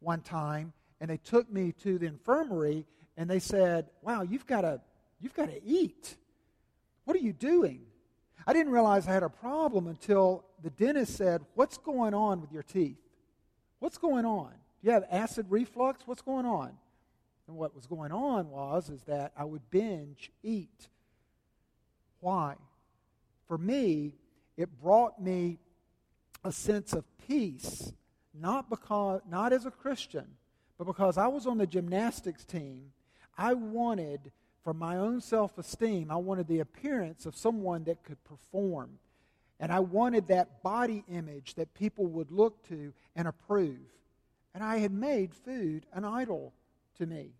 one 0.00 0.20
time, 0.20 0.72
and 1.00 1.10
they 1.10 1.16
took 1.16 1.50
me 1.50 1.72
to 1.82 1.98
the 1.98 2.06
infirmary, 2.06 2.86
and 3.16 3.28
they 3.28 3.40
said, 3.40 3.90
"Wow, 4.02 4.22
you've 4.22 4.46
got 4.46 4.62
to, 4.62 4.80
you've 5.20 5.34
got 5.34 5.46
to 5.46 5.62
eat. 5.64 6.16
What 7.04 7.16
are 7.16 7.20
you 7.20 7.32
doing?" 7.32 7.86
I 8.46 8.52
didn't 8.52 8.72
realize 8.72 9.08
I 9.08 9.12
had 9.12 9.22
a 9.22 9.28
problem 9.28 9.86
until 9.86 10.44
the 10.62 10.70
dentist 10.70 11.16
said, 11.16 11.42
"What's 11.54 11.78
going 11.78 12.14
on 12.14 12.40
with 12.40 12.52
your 12.52 12.62
teeth? 12.62 12.98
What's 13.80 13.98
going 13.98 14.24
on? 14.24 14.50
Do 14.50 14.88
you 14.88 14.92
have 14.92 15.04
acid 15.10 15.46
reflux? 15.50 16.06
What's 16.06 16.22
going 16.22 16.46
on? 16.46 16.76
And 17.46 17.56
what 17.56 17.74
was 17.74 17.86
going 17.86 18.12
on 18.12 18.48
was 18.50 18.88
is 18.88 19.02
that 19.02 19.32
I 19.36 19.44
would 19.44 19.70
binge 19.70 20.30
eat. 20.42 20.88
Why? 22.20 22.54
For 23.46 23.58
me, 23.58 24.14
it 24.56 24.80
brought 24.80 25.20
me 25.20 25.58
a 26.42 26.52
sense 26.52 26.92
of 26.92 27.04
peace, 27.26 27.92
not 28.32 28.70
because 28.70 29.20
not 29.28 29.52
as 29.52 29.66
a 29.66 29.70
Christian, 29.70 30.26
but 30.78 30.86
because 30.86 31.18
I 31.18 31.26
was 31.26 31.46
on 31.46 31.58
the 31.58 31.66
gymnastics 31.66 32.44
team, 32.44 32.92
I 33.36 33.54
wanted 33.54 34.32
for 34.64 34.72
my 34.72 34.96
own 34.96 35.20
self-esteem, 35.20 36.10
I 36.10 36.16
wanted 36.16 36.48
the 36.48 36.60
appearance 36.60 37.26
of 37.26 37.36
someone 37.36 37.84
that 37.84 38.02
could 38.02 38.22
perform. 38.24 38.98
And 39.60 39.70
I 39.70 39.80
wanted 39.80 40.28
that 40.28 40.62
body 40.62 41.04
image 41.06 41.54
that 41.54 41.74
people 41.74 42.06
would 42.06 42.32
look 42.32 42.66
to 42.68 42.94
and 43.14 43.28
approve. 43.28 43.78
And 44.54 44.64
I 44.64 44.78
had 44.78 44.90
made 44.90 45.34
food 45.34 45.84
an 45.92 46.04
idol 46.04 46.54
to 46.98 47.06
me. 47.06 47.30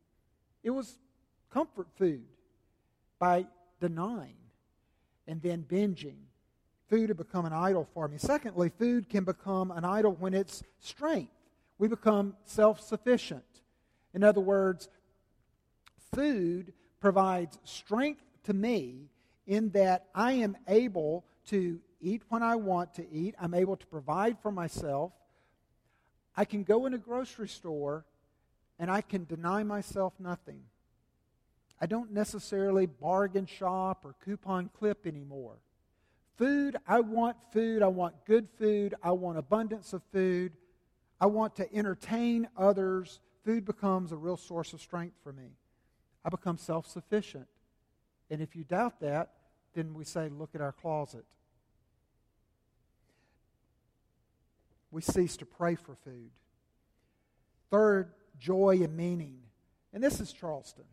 It 0.62 0.70
was 0.70 0.98
comfort 1.52 1.88
food 1.96 2.24
by 3.18 3.46
denying 3.80 4.36
and 5.26 5.40
then 5.42 5.64
binging. 5.68 6.18
Food 6.88 7.08
had 7.08 7.16
become 7.16 7.46
an 7.46 7.52
idol 7.52 7.88
for 7.94 8.08
me. 8.08 8.18
Secondly, 8.18 8.70
food 8.78 9.08
can 9.08 9.24
become 9.24 9.70
an 9.70 9.84
idol 9.84 10.12
when 10.18 10.34
it's 10.34 10.62
strength. 10.80 11.32
We 11.78 11.88
become 11.88 12.36
self 12.44 12.80
sufficient. 12.80 13.44
In 14.12 14.22
other 14.22 14.40
words, 14.40 14.88
food 16.14 16.72
provides 17.00 17.58
strength 17.64 18.22
to 18.44 18.52
me 18.52 19.08
in 19.46 19.70
that 19.70 20.06
I 20.14 20.32
am 20.32 20.56
able 20.68 21.24
to 21.46 21.80
eat 22.00 22.22
when 22.28 22.42
I 22.42 22.56
want 22.56 22.94
to 22.94 23.10
eat. 23.10 23.34
I'm 23.40 23.54
able 23.54 23.76
to 23.76 23.86
provide 23.86 24.38
for 24.40 24.52
myself. 24.52 25.12
I 26.36 26.44
can 26.44 26.62
go 26.62 26.86
in 26.86 26.94
a 26.94 26.98
grocery 26.98 27.48
store 27.48 28.04
and 28.78 28.90
I 28.90 29.00
can 29.00 29.24
deny 29.24 29.62
myself 29.62 30.14
nothing. 30.18 30.62
I 31.80 31.86
don't 31.86 32.12
necessarily 32.12 32.86
bargain 32.86 33.46
shop 33.46 34.04
or 34.04 34.14
coupon 34.24 34.70
clip 34.78 35.06
anymore. 35.06 35.56
Food, 36.36 36.76
I 36.86 37.00
want 37.00 37.36
food. 37.52 37.82
I 37.82 37.86
want 37.88 38.14
good 38.24 38.48
food. 38.58 38.94
I 39.02 39.12
want 39.12 39.38
abundance 39.38 39.92
of 39.92 40.02
food. 40.12 40.52
I 41.20 41.26
want 41.26 41.56
to 41.56 41.74
entertain 41.74 42.48
others. 42.56 43.20
Food 43.44 43.64
becomes 43.64 44.12
a 44.12 44.16
real 44.16 44.36
source 44.36 44.72
of 44.72 44.80
strength 44.80 45.16
for 45.22 45.32
me. 45.32 45.50
I 46.24 46.30
become 46.30 46.58
self 46.58 46.86
sufficient. 46.86 47.46
And 48.30 48.40
if 48.40 48.56
you 48.56 48.64
doubt 48.64 49.00
that, 49.00 49.30
then 49.74 49.94
we 49.94 50.04
say, 50.04 50.28
look 50.28 50.54
at 50.54 50.60
our 50.60 50.72
closet. 50.72 51.24
We 54.90 55.02
cease 55.02 55.36
to 55.38 55.46
pray 55.46 55.74
for 55.74 55.96
food. 56.04 56.30
Third, 57.70 58.12
joy 58.38 58.80
and 58.82 58.96
meaning. 58.96 59.38
And 59.92 60.02
this 60.02 60.20
is 60.20 60.32
Charleston. 60.32 60.84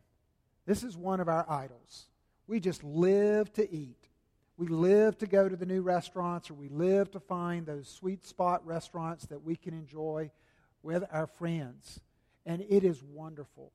This 0.66 0.82
is 0.82 0.96
one 0.96 1.20
of 1.20 1.28
our 1.28 1.44
idols. 1.48 2.06
We 2.46 2.60
just 2.60 2.84
live 2.84 3.52
to 3.54 3.70
eat. 3.72 4.08
We 4.56 4.68
live 4.68 5.18
to 5.18 5.26
go 5.26 5.48
to 5.48 5.56
the 5.56 5.66
new 5.66 5.82
restaurants, 5.82 6.50
or 6.50 6.54
we 6.54 6.68
live 6.68 7.10
to 7.12 7.20
find 7.20 7.66
those 7.66 7.88
sweet 7.88 8.24
spot 8.24 8.64
restaurants 8.66 9.26
that 9.26 9.42
we 9.42 9.56
can 9.56 9.74
enjoy 9.74 10.30
with 10.82 11.04
our 11.10 11.26
friends. 11.26 12.00
And 12.46 12.62
it 12.68 12.84
is 12.84 13.02
wonderful. 13.02 13.72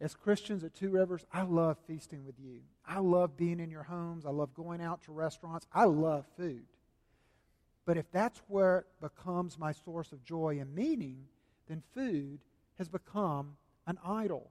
As 0.00 0.14
Christians 0.14 0.64
at 0.64 0.74
Two 0.74 0.90
Rivers, 0.90 1.24
I 1.32 1.42
love 1.42 1.76
feasting 1.86 2.24
with 2.24 2.38
you. 2.38 2.60
I 2.86 2.98
love 2.98 3.36
being 3.36 3.58
in 3.58 3.70
your 3.70 3.82
homes. 3.82 4.26
I 4.26 4.30
love 4.30 4.54
going 4.54 4.80
out 4.80 5.02
to 5.04 5.12
restaurants. 5.12 5.66
I 5.72 5.84
love 5.84 6.24
food. 6.36 6.66
But 7.84 7.96
if 7.96 8.10
that's 8.12 8.40
where 8.48 8.78
it 8.78 8.86
becomes 9.00 9.58
my 9.58 9.72
source 9.72 10.12
of 10.12 10.24
joy 10.24 10.58
and 10.60 10.74
meaning, 10.74 11.24
then 11.68 11.82
food 11.94 12.40
has 12.78 12.88
become 12.88 13.56
an 13.86 13.98
idol. 14.04 14.50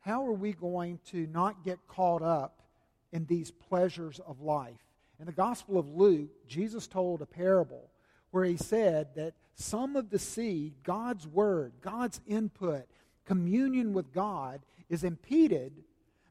How 0.00 0.24
are 0.26 0.32
we 0.32 0.52
going 0.52 1.00
to 1.10 1.26
not 1.26 1.64
get 1.64 1.78
caught 1.88 2.22
up 2.22 2.60
in 3.12 3.26
these 3.26 3.50
pleasures 3.50 4.20
of 4.26 4.40
life? 4.40 4.78
In 5.18 5.26
the 5.26 5.32
Gospel 5.32 5.78
of 5.78 5.88
Luke, 5.88 6.30
Jesus 6.46 6.86
told 6.86 7.22
a 7.22 7.26
parable 7.26 7.90
where 8.30 8.44
he 8.44 8.56
said 8.56 9.08
that 9.16 9.34
some 9.54 9.96
of 9.96 10.10
the 10.10 10.18
seed, 10.18 10.74
God's 10.84 11.26
word, 11.26 11.72
God's 11.80 12.20
input, 12.26 12.84
communion 13.24 13.94
with 13.94 14.12
God 14.12 14.60
is 14.90 15.02
impeded 15.02 15.72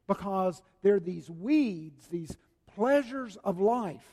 because 0.06 0.62
there 0.82 0.94
are 0.94 1.00
these 1.00 1.28
weeds, 1.28 2.06
these 2.06 2.36
pleasures 2.74 3.36
of 3.42 3.60
life. 3.60 4.06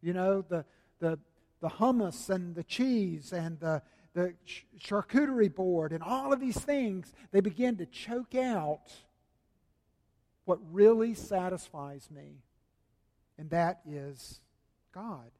You 0.00 0.12
know, 0.12 0.44
the, 0.48 0.64
the, 1.00 1.18
the 1.60 1.68
hummus 1.68 2.30
and 2.30 2.54
the 2.54 2.64
cheese 2.64 3.32
and 3.32 3.58
the, 3.58 3.82
the 4.14 4.34
charcuterie 4.80 5.54
board 5.54 5.92
and 5.92 6.02
all 6.02 6.32
of 6.32 6.40
these 6.40 6.58
things, 6.58 7.12
they 7.30 7.40
begin 7.40 7.76
to 7.76 7.86
choke 7.86 8.34
out 8.34 8.92
what 10.44 10.58
really 10.70 11.14
satisfies 11.14 12.08
me, 12.10 12.42
and 13.38 13.50
that 13.50 13.80
is 13.88 14.40
God. 14.92 15.30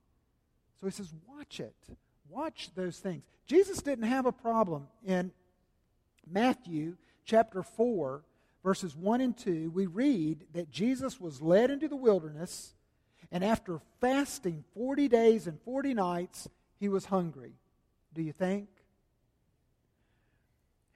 So 0.80 0.86
he 0.86 0.92
says, 0.92 1.12
watch 1.26 1.60
it. 1.60 1.76
Watch 2.28 2.70
those 2.74 2.98
things. 2.98 3.24
Jesus 3.46 3.82
didn't 3.82 4.04
have 4.04 4.26
a 4.26 4.32
problem 4.32 4.88
in 5.04 5.32
Matthew 6.30 6.96
chapter 7.24 7.62
4, 7.62 8.22
verses 8.62 8.96
1 8.96 9.20
and 9.20 9.36
2, 9.36 9.70
we 9.74 9.86
read 9.86 10.44
that 10.54 10.70
Jesus 10.70 11.20
was 11.20 11.42
led 11.42 11.70
into 11.70 11.88
the 11.88 11.96
wilderness, 11.96 12.74
and 13.30 13.44
after 13.44 13.80
fasting 14.00 14.64
40 14.74 15.08
days 15.08 15.46
and 15.46 15.60
40 15.62 15.94
nights, 15.94 16.48
he 16.78 16.88
was 16.88 17.06
hungry. 17.06 17.54
Do 18.14 18.22
you 18.22 18.32
think? 18.32 18.68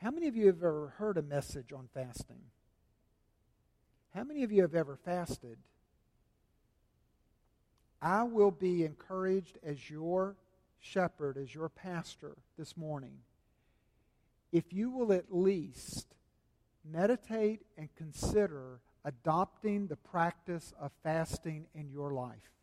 How 0.02 0.10
many 0.10 0.28
of 0.28 0.36
you 0.36 0.46
have 0.46 0.62
ever 0.62 0.94
heard 0.98 1.16
a 1.16 1.22
message 1.22 1.72
on 1.72 1.88
fasting? 1.94 2.42
How 4.14 4.24
many 4.24 4.42
of 4.42 4.52
you 4.52 4.62
have 4.62 4.74
ever 4.74 4.96
fasted? 4.96 5.58
I 8.00 8.22
will 8.24 8.50
be 8.50 8.84
encouraged 8.84 9.58
as 9.62 9.90
your 9.90 10.36
shepherd, 10.78 11.36
as 11.38 11.54
your 11.54 11.68
pastor 11.68 12.36
this 12.58 12.76
morning 12.76 13.18
if 14.56 14.72
you 14.72 14.90
will 14.90 15.12
at 15.12 15.34
least 15.34 16.14
meditate 16.84 17.60
and 17.76 17.94
consider 17.96 18.80
adopting 19.04 19.86
the 19.86 19.96
practice 19.96 20.72
of 20.80 20.90
fasting 21.02 21.66
in 21.74 21.90
your 21.90 22.12
life. 22.12 22.55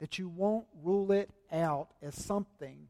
That 0.00 0.18
you 0.18 0.28
won't 0.28 0.66
rule 0.82 1.12
it 1.12 1.30
out 1.52 1.88
as 2.02 2.14
something 2.14 2.88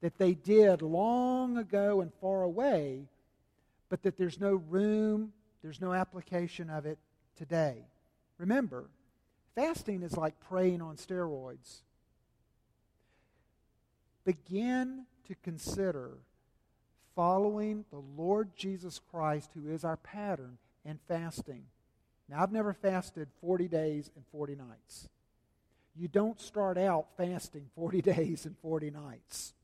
that 0.00 0.18
they 0.18 0.34
did 0.34 0.82
long 0.82 1.56
ago 1.56 2.00
and 2.00 2.12
far 2.20 2.42
away, 2.42 3.06
but 3.88 4.02
that 4.02 4.18
there's 4.18 4.40
no 4.40 4.54
room, 4.54 5.32
there's 5.62 5.80
no 5.80 5.92
application 5.92 6.68
of 6.68 6.84
it 6.86 6.98
today. 7.36 7.86
Remember, 8.38 8.86
fasting 9.54 10.02
is 10.02 10.16
like 10.16 10.38
praying 10.40 10.82
on 10.82 10.96
steroids. 10.96 11.82
Begin 14.24 15.06
to 15.28 15.34
consider 15.42 16.10
following 17.14 17.84
the 17.90 18.02
Lord 18.16 18.56
Jesus 18.56 19.00
Christ, 19.10 19.50
who 19.54 19.70
is 19.70 19.84
our 19.84 19.96
pattern, 19.96 20.58
and 20.84 20.98
fasting. 21.06 21.64
Now, 22.28 22.42
I've 22.42 22.52
never 22.52 22.72
fasted 22.72 23.28
40 23.40 23.68
days 23.68 24.10
and 24.16 24.24
40 24.32 24.56
nights. 24.56 25.08
You 25.94 26.08
don't 26.08 26.40
start 26.40 26.78
out 26.78 27.06
fasting 27.16 27.66
40 27.74 28.02
days 28.02 28.46
and 28.46 28.56
40 28.58 28.90
nights. 28.90 29.54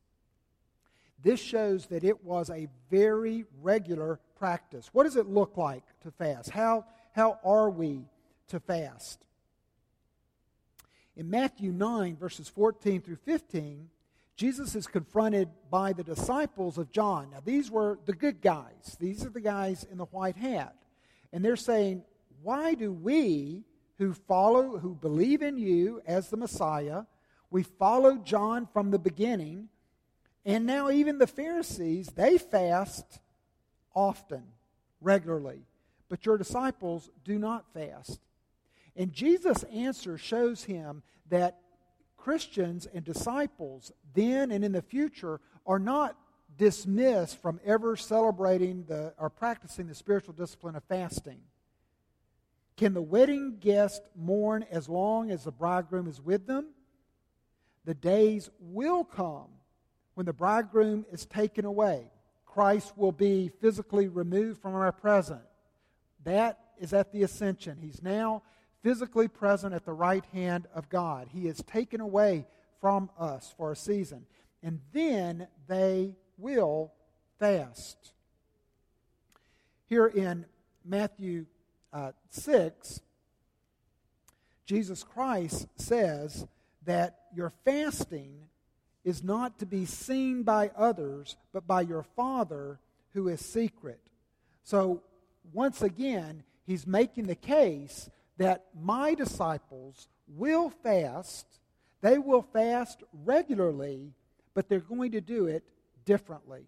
This 1.23 1.41
shows 1.41 1.87
that 1.87 2.05
it 2.05 2.25
was 2.25 2.49
a 2.49 2.69
very 2.91 3.45
regular 3.61 4.21
practice. 4.38 4.88
What 4.93 5.05
does 5.05 5.17
it 5.17 5.27
look 5.27 5.57
like 5.57 5.83
to 6.03 6.11
fast? 6.12 6.51
How, 6.51 6.85
how 7.12 7.41
are 7.45 7.71
we 7.71 8.05
to 8.49 8.61
fast? 8.61 9.25
In 11.17 11.29
Matthew 11.29 11.73
9, 11.73 12.17
verses 12.17 12.49
14 12.49 13.01
through 13.01 13.19
15, 13.25 13.88
Jesus 14.37 14.77
is 14.77 14.87
confronted 14.87 15.49
by 15.69 15.93
the 15.93 16.05
disciples 16.05 16.79
of 16.79 16.93
John. 16.93 17.31
Now, 17.33 17.41
these 17.45 17.73
were 17.73 17.99
the 18.07 18.12
good 18.12 18.41
guys. 18.41 18.97
These 19.01 19.27
are 19.27 19.31
the 19.31 19.41
guys 19.41 19.85
in 19.91 19.99
the 19.99 20.05
white 20.05 20.37
hat. 20.37 20.77
And 21.33 21.45
they're 21.45 21.57
saying, 21.57 22.05
Why 22.45 22.75
do 22.75 22.93
we 22.93 23.64
who 23.99 24.15
follow, 24.15 24.79
who 24.79 24.95
believe 24.95 25.43
in 25.43 25.59
you 25.59 26.01
as 26.07 26.29
the 26.29 26.37
Messiah, 26.37 27.03
we 27.51 27.63
followed 27.63 28.25
John 28.25 28.67
from 28.67 28.91
the 28.91 28.99
beginning, 28.99 29.69
and 30.45 30.67
now 30.67 30.91
even 30.91 31.19
the 31.19 31.27
Pharisees, 31.27 32.09
they 32.09 32.39
fast 32.39 33.21
often, 33.95 34.45
regularly, 35.01 35.61
but 36.09 36.25
your 36.25 36.39
disciples 36.39 37.11
do 37.25 37.39
not 37.39 37.73
fast. 37.73 38.21
And 38.97 39.13
Jesus' 39.13 39.63
answer 39.65 40.19
shows 40.19 40.65
him 40.65 41.03
that 41.31 41.59
Christians 42.17 42.87
and 42.93 43.05
disciples 43.05 43.93
then 44.15 44.51
and 44.51 44.65
in 44.65 44.73
the 44.73 44.83
future 44.83 45.41
are 45.67 45.79
not 45.79 46.17
dismissed 46.57 47.41
from 47.41 47.61
ever 47.65 47.97
celebrating 47.97 48.85
the, 48.89 49.15
or 49.19 49.31
practicing 49.31 49.87
the 49.87 49.95
spiritual 49.95 50.35
discipline 50.35 50.75
of 50.75 50.85
fasting. 50.85 51.41
Can 52.79 52.95
the 52.95 53.03
wedding 53.03 53.59
guest 53.61 54.03
mourn 54.17 54.64
as 54.71 54.88
long 54.88 55.31
as 55.31 55.45
the 55.45 55.53
bridegroom 55.53 56.07
is 56.09 56.23
with 56.23 56.47
them? 56.47 56.69
The 57.85 57.95
days 57.95 58.49
will 58.61 59.05
come 59.05 59.49
when 60.19 60.27
the 60.27 60.33
bridegroom 60.33 61.07
is 61.12 61.27
taken 61.27 61.64
away, 61.64 62.11
Christ 62.45 62.99
will 62.99 63.12
be 63.12 63.53
physically 63.61 64.09
removed 64.09 64.61
from 64.61 64.75
our 64.75 64.91
present. 64.91 65.43
That 66.25 66.59
is 66.81 66.93
at 66.93 67.12
the 67.12 67.23
ascension. 67.23 67.79
He's 67.81 68.03
now 68.03 68.43
physically 68.83 69.29
present 69.29 69.75
at 69.75 69.85
the 69.85 69.93
right 69.93 70.25
hand 70.33 70.67
of 70.75 70.88
God. 70.88 71.29
He 71.33 71.47
is 71.47 71.62
taken 71.69 72.01
away 72.01 72.47
from 72.81 73.11
us 73.17 73.55
for 73.57 73.71
a 73.71 73.77
season. 73.77 74.27
And 74.61 74.81
then 74.93 75.47
they 75.69 76.17
will 76.37 76.93
fast. 77.38 78.12
Here 79.87 80.09
in 80.09 80.47
Matthew 80.85 81.47
uh, 81.92 82.12
6, 82.31 83.01
Jesus 84.66 85.03
Christ 85.03 85.66
says 85.77 86.46
that 86.85 87.20
your 87.35 87.51
fasting 87.64 88.48
is 89.05 89.24
not 89.24 89.59
to 89.59 89.66
be 89.66 89.87
seen 89.87 90.42
by 90.42 90.70
others, 90.77 91.37
but 91.53 91.66
by 91.66 91.81
your 91.81 92.03
Father 92.03 92.79
who 93.14 93.29
is 93.29 93.44
secret. 93.44 94.01
So, 94.64 95.03
once 95.53 95.81
again, 95.81 96.42
he's 96.66 96.87
making 96.87 97.27
the 97.27 97.35
case 97.35 98.11
that 98.37 98.66
my 98.79 99.14
disciples 99.14 100.09
will 100.27 100.68
fast. 100.68 101.46
They 102.03 102.18
will 102.18 102.42
fast 102.42 103.03
regularly, 103.24 104.12
but 104.53 104.68
they're 104.68 104.81
going 104.81 105.12
to 105.12 105.20
do 105.20 105.46
it 105.46 105.64
differently. 106.05 106.66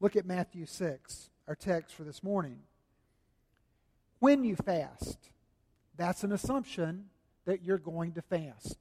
Look 0.00 0.16
at 0.16 0.26
Matthew 0.26 0.66
6, 0.66 1.30
our 1.48 1.56
text 1.56 1.94
for 1.94 2.04
this 2.04 2.22
morning. 2.22 2.58
When 4.24 4.42
you 4.42 4.56
fast, 4.56 5.18
that's 5.98 6.24
an 6.24 6.32
assumption 6.32 7.10
that 7.44 7.62
you're 7.62 7.76
going 7.76 8.12
to 8.12 8.22
fast 8.22 8.78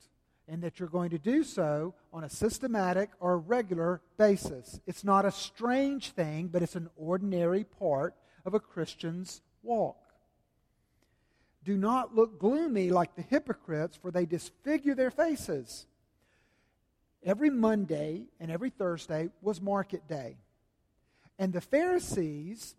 and 0.48 0.62
that 0.64 0.80
you're 0.80 0.88
going 0.88 1.10
to 1.10 1.18
do 1.18 1.44
so 1.44 1.96
on 2.14 2.24
a 2.24 2.30
systematic 2.30 3.10
or 3.20 3.38
regular 3.40 4.00
basis. 4.18 4.80
It's 4.88 5.04
not 5.04 5.26
a 5.26 5.32
strange 5.34 6.12
thing, 6.12 6.48
but 6.48 6.62
it's 6.62 6.78
an 6.78 6.90
ordinary 6.96 7.66
part 7.66 8.16
of 8.46 8.54
a 8.54 8.60
Christian's 8.62 9.42
walk. 9.64 9.98
Do 11.66 11.76
not 11.76 12.16
look 12.16 12.40
gloomy 12.40 12.90
like 12.90 13.18
the 13.18 13.22
hypocrites, 13.22 13.98
for 13.98 14.12
they 14.12 14.26
disfigure 14.26 14.96
their 14.96 15.12
faces. 15.12 15.88
Every 17.22 17.50
Monday 17.50 18.28
and 18.40 18.50
every 18.50 18.70
Thursday 18.70 19.30
was 19.42 19.60
market 19.60 20.08
day. 20.08 20.38
And 21.38 21.52
the 21.52 21.60
Pharisees, 21.60 22.76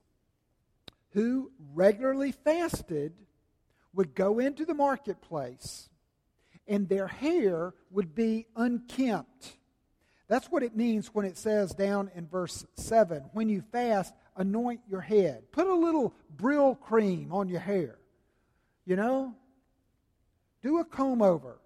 who 1.15 1.51
regularly 1.73 2.33
fasted, 2.33 3.15
would 3.95 4.15
go 4.15 4.39
into 4.41 4.67
the 4.67 4.75
marketplace 4.75 5.89
and 6.67 6.89
their 6.89 7.07
hair 7.07 7.73
would 7.91 8.15
be 8.15 8.47
unkempt. 8.57 9.57
That's 10.29 10.51
what 10.51 10.63
it 10.63 10.77
means 10.77 11.09
when 11.09 11.27
it 11.27 11.37
says 11.37 11.73
down 11.73 12.11
in 12.15 12.27
verse 12.27 12.67
7 12.77 13.25
when 13.33 13.49
you 13.49 13.63
fast, 13.73 14.13
anoint 14.37 14.81
your 14.89 15.01
head. 15.01 15.45
Put 15.53 15.67
a 15.67 15.75
little 15.75 16.15
Brylcreem 16.37 17.33
on 17.33 17.49
your 17.49 17.61
hair. 17.61 17.99
You 18.85 18.97
know? 18.97 19.35
Do 20.63 20.79
a 20.79 20.85
comb 20.85 21.23
over. 21.23 21.59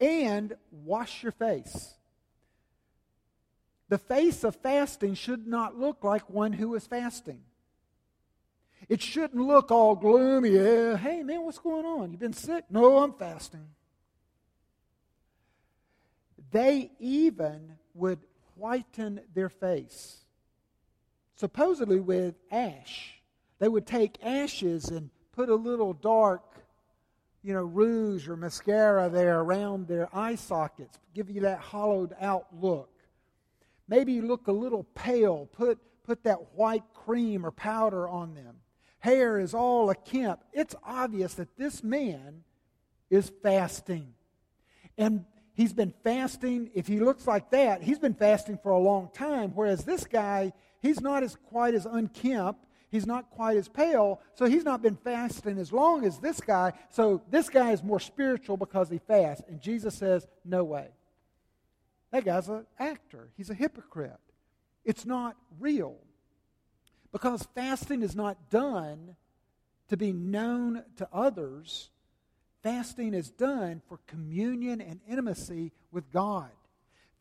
And 0.00 0.56
wash 0.72 1.22
your 1.22 1.32
face. 1.32 1.97
The 3.88 3.98
face 3.98 4.44
of 4.44 4.56
fasting 4.56 5.14
should 5.14 5.46
not 5.46 5.78
look 5.78 6.04
like 6.04 6.28
one 6.28 6.52
who 6.52 6.74
is 6.74 6.86
fasting. 6.86 7.40
It 8.88 9.02
shouldn't 9.02 9.42
look 9.42 9.70
all 9.70 9.94
gloomy. 9.94 10.50
Hey, 10.50 11.22
man, 11.22 11.42
what's 11.42 11.58
going 11.58 11.84
on? 11.84 12.10
You've 12.10 12.20
been 12.20 12.32
sick? 12.32 12.64
No, 12.70 12.98
I'm 12.98 13.12
fasting. 13.12 13.66
They 16.50 16.90
even 16.98 17.76
would 17.94 18.20
whiten 18.56 19.20
their 19.34 19.48
face, 19.48 20.24
supposedly 21.34 22.00
with 22.00 22.34
ash. 22.50 23.20
They 23.58 23.68
would 23.68 23.86
take 23.86 24.24
ashes 24.24 24.88
and 24.88 25.10
put 25.32 25.48
a 25.48 25.54
little 25.54 25.92
dark, 25.92 26.42
you 27.42 27.52
know, 27.52 27.62
rouge 27.62 28.28
or 28.28 28.36
mascara 28.36 29.08
there 29.08 29.40
around 29.40 29.88
their 29.88 30.08
eye 30.16 30.36
sockets, 30.36 30.98
give 31.14 31.30
you 31.30 31.42
that 31.42 31.58
hollowed 31.58 32.14
out 32.20 32.46
look. 32.58 32.97
Maybe 33.88 34.12
you 34.12 34.22
look 34.22 34.46
a 34.46 34.52
little 34.52 34.84
pale, 34.94 35.48
put, 35.52 35.78
put 36.04 36.24
that 36.24 36.54
white 36.54 36.84
cream 36.94 37.44
or 37.44 37.50
powder 37.50 38.08
on 38.08 38.34
them. 38.34 38.56
Hair 39.00 39.40
is 39.40 39.54
all 39.54 39.90
akempt. 39.90 40.44
It's 40.52 40.74
obvious 40.84 41.34
that 41.34 41.56
this 41.56 41.82
man 41.82 42.42
is 43.10 43.32
fasting. 43.42 44.14
And 44.96 45.24
he's 45.54 45.72
been 45.72 45.94
fasting, 46.04 46.70
if 46.74 46.86
he 46.86 47.00
looks 47.00 47.26
like 47.26 47.50
that, 47.50 47.82
he's 47.82 47.98
been 47.98 48.14
fasting 48.14 48.58
for 48.62 48.70
a 48.70 48.78
long 48.78 49.10
time, 49.14 49.52
whereas 49.54 49.84
this 49.84 50.04
guy, 50.04 50.52
he's 50.82 51.00
not 51.00 51.22
as 51.22 51.36
quite 51.36 51.74
as 51.74 51.86
unkempt 51.86 52.64
He's 52.90 53.06
not 53.06 53.30
quite 53.30 53.56
as 53.56 53.68
pale, 53.68 54.20
so 54.34 54.46
he's 54.46 54.64
not 54.64 54.80
been 54.82 54.96
fasting 54.96 55.58
as 55.58 55.72
long 55.72 56.04
as 56.04 56.18
this 56.18 56.40
guy. 56.40 56.72
So 56.88 57.22
this 57.30 57.50
guy 57.50 57.72
is 57.72 57.82
more 57.82 58.00
spiritual 58.00 58.56
because 58.56 58.88
he 58.88 58.98
fasts. 58.98 59.44
And 59.46 59.60
Jesus 59.60 59.94
says, 59.94 60.26
No 60.44 60.64
way. 60.64 60.88
That 62.10 62.24
guy's 62.24 62.48
an 62.48 62.66
actor, 62.78 63.28
he's 63.36 63.50
a 63.50 63.54
hypocrite. 63.54 64.12
It's 64.84 65.04
not 65.04 65.36
real. 65.58 65.96
Because 67.12 67.46
fasting 67.54 68.02
is 68.02 68.14
not 68.14 68.50
done 68.50 69.16
to 69.88 69.96
be 69.96 70.12
known 70.12 70.84
to 70.96 71.08
others, 71.12 71.90
fasting 72.62 73.14
is 73.14 73.30
done 73.30 73.82
for 73.88 73.98
communion 74.06 74.80
and 74.80 75.00
intimacy 75.08 75.72
with 75.90 76.10
God. 76.12 76.50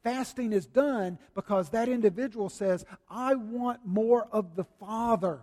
Fasting 0.04 0.54
is 0.54 0.65
done 0.65 1.17
because 1.36 1.69
that 1.69 1.89
individual 1.89 2.50
says, 2.50 2.86
I 3.10 3.36
want 3.36 3.86
more 3.86 4.28
of 4.32 4.56
the 4.56 4.65
Father. 4.80 5.41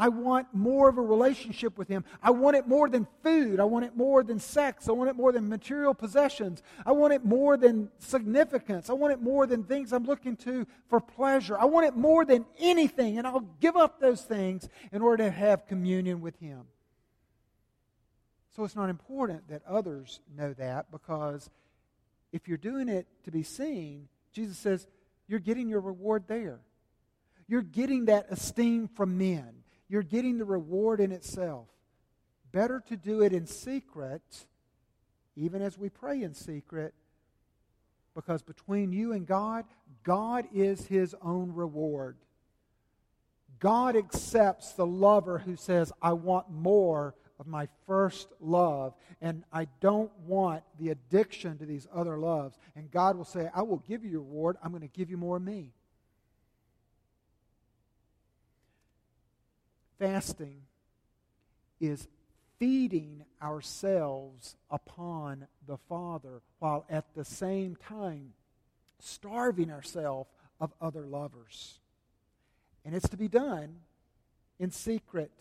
I 0.00 0.08
want 0.08 0.46
more 0.54 0.88
of 0.88 0.96
a 0.96 1.02
relationship 1.02 1.76
with 1.76 1.86
Him. 1.86 2.06
I 2.22 2.30
want 2.30 2.56
it 2.56 2.66
more 2.66 2.88
than 2.88 3.06
food. 3.22 3.60
I 3.60 3.64
want 3.64 3.84
it 3.84 3.94
more 3.94 4.22
than 4.24 4.40
sex. 4.40 4.88
I 4.88 4.92
want 4.92 5.10
it 5.10 5.14
more 5.14 5.30
than 5.30 5.46
material 5.46 5.92
possessions. 5.92 6.62
I 6.86 6.92
want 6.92 7.12
it 7.12 7.22
more 7.22 7.58
than 7.58 7.90
significance. 7.98 8.88
I 8.88 8.94
want 8.94 9.12
it 9.12 9.20
more 9.20 9.46
than 9.46 9.62
things 9.62 9.92
I'm 9.92 10.06
looking 10.06 10.36
to 10.38 10.66
for 10.88 11.00
pleasure. 11.00 11.58
I 11.58 11.66
want 11.66 11.86
it 11.86 11.94
more 11.96 12.24
than 12.24 12.46
anything, 12.58 13.18
and 13.18 13.26
I'll 13.26 13.46
give 13.60 13.76
up 13.76 14.00
those 14.00 14.22
things 14.22 14.70
in 14.90 15.02
order 15.02 15.24
to 15.24 15.30
have 15.30 15.66
communion 15.66 16.22
with 16.22 16.40
Him. 16.40 16.62
So 18.56 18.64
it's 18.64 18.76
not 18.76 18.88
important 18.88 19.48
that 19.48 19.60
others 19.68 20.20
know 20.34 20.54
that 20.54 20.90
because 20.90 21.50
if 22.32 22.48
you're 22.48 22.56
doing 22.56 22.88
it 22.88 23.06
to 23.24 23.30
be 23.30 23.42
seen, 23.42 24.08
Jesus 24.32 24.56
says, 24.56 24.86
you're 25.28 25.40
getting 25.40 25.68
your 25.68 25.80
reward 25.80 26.24
there. 26.26 26.60
You're 27.46 27.60
getting 27.60 28.06
that 28.06 28.28
esteem 28.30 28.88
from 28.88 29.18
men 29.18 29.60
you're 29.90 30.02
getting 30.04 30.38
the 30.38 30.44
reward 30.44 31.00
in 31.00 31.10
itself. 31.10 31.66
Better 32.52 32.82
to 32.88 32.96
do 32.96 33.22
it 33.22 33.32
in 33.32 33.46
secret, 33.46 34.22
even 35.36 35.60
as 35.60 35.76
we 35.76 35.88
pray 35.88 36.22
in 36.22 36.32
secret, 36.32 36.94
because 38.14 38.42
between 38.42 38.92
you 38.92 39.12
and 39.12 39.26
God, 39.26 39.64
God 40.04 40.46
is 40.54 40.86
his 40.86 41.14
own 41.22 41.52
reward. 41.52 42.16
God 43.58 43.96
accepts 43.96 44.72
the 44.72 44.86
lover 44.86 45.38
who 45.38 45.56
says, 45.56 45.92
I 46.00 46.12
want 46.12 46.50
more 46.50 47.14
of 47.38 47.46
my 47.46 47.68
first 47.86 48.28
love, 48.40 48.94
and 49.20 49.44
I 49.52 49.66
don't 49.80 50.10
want 50.20 50.62
the 50.78 50.90
addiction 50.90 51.58
to 51.58 51.66
these 51.66 51.88
other 51.92 52.16
loves. 52.16 52.58
And 52.76 52.90
God 52.90 53.16
will 53.16 53.24
say, 53.24 53.50
I 53.54 53.62
will 53.62 53.82
give 53.88 54.04
you 54.04 54.10
your 54.10 54.20
reward. 54.20 54.56
I'm 54.62 54.70
going 54.70 54.82
to 54.82 54.88
give 54.88 55.10
you 55.10 55.16
more 55.16 55.36
of 55.36 55.42
me. 55.42 55.72
Fasting 60.00 60.62
is 61.78 62.08
feeding 62.58 63.22
ourselves 63.42 64.56
upon 64.70 65.46
the 65.66 65.76
Father 65.76 66.40
while 66.58 66.86
at 66.88 67.14
the 67.14 67.24
same 67.24 67.76
time 67.76 68.32
starving 68.98 69.70
ourselves 69.70 70.30
of 70.58 70.72
other 70.80 71.06
lovers. 71.06 71.78
And 72.82 72.94
it's 72.94 73.10
to 73.10 73.18
be 73.18 73.28
done 73.28 73.76
in 74.58 74.70
secret. 74.70 75.32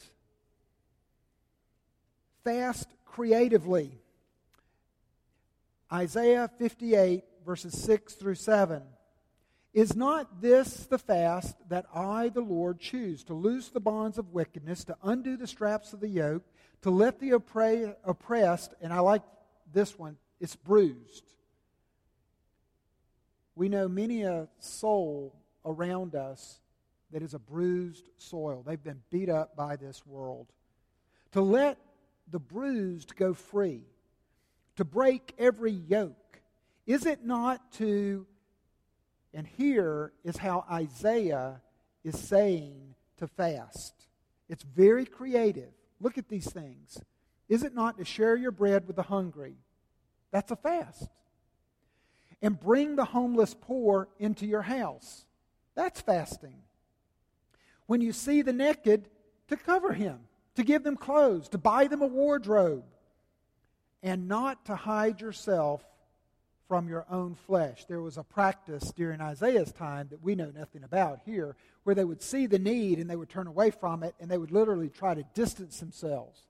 Fast 2.43 2.89
creatively. 3.05 3.91
Isaiah 5.91 6.49
58, 6.59 7.23
verses 7.45 7.81
6 7.81 8.13
through 8.13 8.35
7. 8.35 8.81
Is 9.73 9.95
not 9.95 10.41
this 10.41 10.87
the 10.87 10.97
fast 10.97 11.55
that 11.69 11.85
I, 11.93 12.29
the 12.29 12.41
Lord, 12.41 12.79
choose 12.79 13.23
to 13.25 13.33
loose 13.33 13.69
the 13.69 13.79
bonds 13.79 14.17
of 14.17 14.33
wickedness, 14.33 14.83
to 14.85 14.97
undo 15.03 15.37
the 15.37 15.47
straps 15.47 15.93
of 15.93 15.99
the 15.99 16.07
yoke, 16.07 16.43
to 16.81 16.89
let 16.89 17.19
the 17.19 17.31
oppressed, 17.31 18.73
and 18.81 18.91
I 18.91 18.99
like 18.99 19.21
this 19.71 19.97
one, 19.97 20.17
it's 20.39 20.55
bruised. 20.55 21.25
We 23.55 23.69
know 23.69 23.87
many 23.87 24.23
a 24.23 24.47
soul 24.59 25.35
around 25.65 26.15
us 26.15 26.61
that 27.11 27.21
is 27.21 27.33
a 27.33 27.39
bruised 27.39 28.09
soil. 28.17 28.63
They've 28.65 28.81
been 28.81 29.01
beat 29.11 29.29
up 29.29 29.55
by 29.55 29.75
this 29.75 30.05
world. 30.05 30.47
To 31.33 31.41
let 31.41 31.77
the 32.31 32.39
bruised 32.39 33.15
go 33.15 33.33
free, 33.33 33.83
to 34.77 34.85
break 34.85 35.33
every 35.37 35.71
yoke. 35.71 36.39
Is 36.87 37.05
it 37.05 37.23
not 37.23 37.71
to 37.73 38.25
And 39.33 39.45
here 39.45 40.11
is 40.23 40.37
how 40.37 40.65
Isaiah 40.71 41.61
is 42.03 42.19
saying 42.19 42.95
to 43.17 43.27
fast. 43.27 43.93
It's 44.47 44.63
very 44.63 45.05
creative. 45.05 45.69
Look 46.01 46.17
at 46.17 46.29
these 46.29 46.49
things. 46.49 47.01
Is 47.47 47.63
it 47.63 47.75
not 47.75 47.97
to 47.97 48.05
share 48.05 48.35
your 48.35 48.51
bread 48.51 48.87
with 48.87 48.95
the 48.95 49.03
hungry? 49.03 49.55
That's 50.31 50.51
a 50.51 50.55
fast. 50.55 51.09
And 52.41 52.59
bring 52.59 52.95
the 52.95 53.05
homeless 53.05 53.55
poor 53.59 54.07
into 54.17 54.45
your 54.45 54.61
house. 54.61 55.25
That's 55.75 56.01
fasting. 56.01 56.55
When 57.85 58.01
you 58.01 58.13
see 58.13 58.41
the 58.41 58.53
naked, 58.53 59.09
to 59.49 59.57
cover 59.57 59.93
him, 59.93 60.19
to 60.55 60.63
give 60.63 60.83
them 60.83 60.95
clothes, 60.95 61.49
to 61.49 61.57
buy 61.57 61.87
them 61.87 62.01
a 62.01 62.07
wardrobe, 62.07 62.85
and 64.01 64.27
not 64.27 64.65
to 64.65 64.75
hide 64.75 65.19
yourself 65.19 65.83
from 66.69 66.87
your 66.87 67.03
own 67.09 67.33
flesh. 67.33 67.85
There 67.85 67.99
was 67.99 68.17
a 68.17 68.23
practice 68.23 68.93
during 68.95 69.19
Isaiah's 69.19 69.73
time 69.73 70.07
that 70.11 70.21
we 70.21 70.35
know 70.35 70.51
nothing 70.55 70.83
about 70.83 71.21
here, 71.25 71.55
where 71.83 71.95
they 71.95 72.05
would 72.05 72.21
see 72.21 72.45
the 72.45 72.59
need 72.59 72.99
and 72.99 73.09
they 73.09 73.15
would 73.15 73.27
turn 73.27 73.47
away 73.47 73.71
from 73.71 74.03
it 74.03 74.13
and 74.19 74.29
they 74.29 74.37
would 74.37 74.51
literally 74.51 74.87
try 74.87 75.15
to 75.15 75.23
distance 75.33 75.79
themselves. 75.79 76.43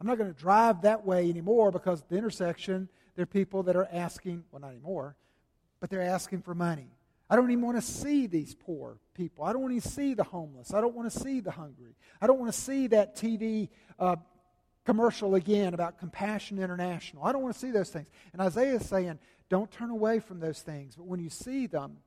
I'm 0.00 0.06
not 0.06 0.16
going 0.16 0.32
to 0.32 0.40
drive 0.40 0.80
that 0.82 1.04
way 1.04 1.28
anymore 1.28 1.70
because 1.70 2.00
at 2.00 2.08
the 2.08 2.16
intersection, 2.16 2.88
there 3.16 3.24
are 3.24 3.26
people 3.26 3.62
that 3.64 3.76
are 3.76 3.88
asking, 3.92 4.44
well, 4.50 4.62
not 4.62 4.70
anymore, 4.70 5.14
but 5.78 5.90
they're 5.90 6.00
asking 6.00 6.40
for 6.40 6.54
money. 6.54 6.88
I 7.28 7.36
don't 7.36 7.50
even 7.50 7.64
want 7.64 7.76
to 7.76 7.82
see 7.82 8.26
these 8.26 8.54
poor 8.54 8.96
people. 9.12 9.44
I 9.44 9.52
don't 9.52 9.60
want 9.60 9.82
to 9.82 9.88
see 9.88 10.14
the 10.14 10.24
homeless. 10.24 10.72
I 10.72 10.80
don't 10.80 10.94
want 10.94 11.12
to 11.12 11.18
see 11.20 11.40
the 11.40 11.50
hungry. 11.50 11.96
I 12.18 12.26
don't 12.26 12.40
want 12.40 12.52
to 12.52 12.58
see 12.58 12.86
that 12.88 13.14
TV 13.14 13.68
uh, 13.98 14.16
commercial 14.84 15.34
again 15.34 15.74
about 15.74 15.98
Compassion 15.98 16.58
International. 16.58 17.24
I 17.24 17.32
don't 17.32 17.42
want 17.42 17.54
to 17.54 17.60
see 17.60 17.70
those 17.70 17.90
things. 17.90 18.06
And 18.32 18.42
Isaiah 18.42 18.76
is 18.76 18.86
saying, 18.86 19.18
don't 19.54 19.70
turn 19.70 19.90
away 19.90 20.18
from 20.18 20.40
those 20.40 20.62
things. 20.62 20.96
But 20.96 21.06
when 21.06 21.20
you 21.20 21.30
see 21.30 21.68
them 21.68 21.98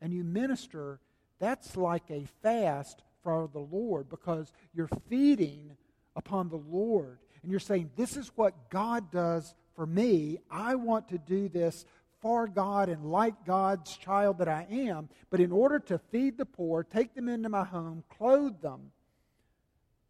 and 0.00 0.10
you 0.10 0.24
minister, 0.24 1.00
that's 1.38 1.76
like 1.76 2.04
a 2.08 2.26
fast 2.42 3.02
for 3.22 3.46
the 3.52 3.58
Lord 3.58 4.08
because 4.08 4.50
you're 4.72 4.88
feeding 5.10 5.76
upon 6.16 6.48
the 6.48 6.56
Lord. 6.56 7.18
And 7.42 7.50
you're 7.50 7.60
saying, 7.60 7.90
This 7.94 8.16
is 8.16 8.32
what 8.36 8.70
God 8.70 9.10
does 9.12 9.54
for 9.76 9.84
me. 9.84 10.38
I 10.50 10.76
want 10.76 11.10
to 11.10 11.18
do 11.18 11.50
this 11.50 11.84
for 12.22 12.48
God 12.48 12.88
and 12.88 13.04
like 13.04 13.44
God's 13.44 13.94
child 13.98 14.38
that 14.38 14.48
I 14.48 14.66
am. 14.70 15.10
But 15.28 15.40
in 15.40 15.52
order 15.52 15.80
to 15.80 15.98
feed 16.10 16.38
the 16.38 16.46
poor, 16.46 16.84
take 16.84 17.14
them 17.14 17.28
into 17.28 17.50
my 17.50 17.64
home, 17.64 18.02
clothe 18.16 18.62
them, 18.62 18.92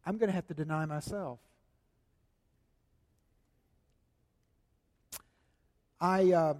I'm 0.05 0.17
going 0.17 0.29
to 0.29 0.35
have 0.35 0.47
to 0.47 0.53
deny 0.53 0.85
myself. 0.85 1.39
I. 5.99 6.31
Uh, 6.31 6.53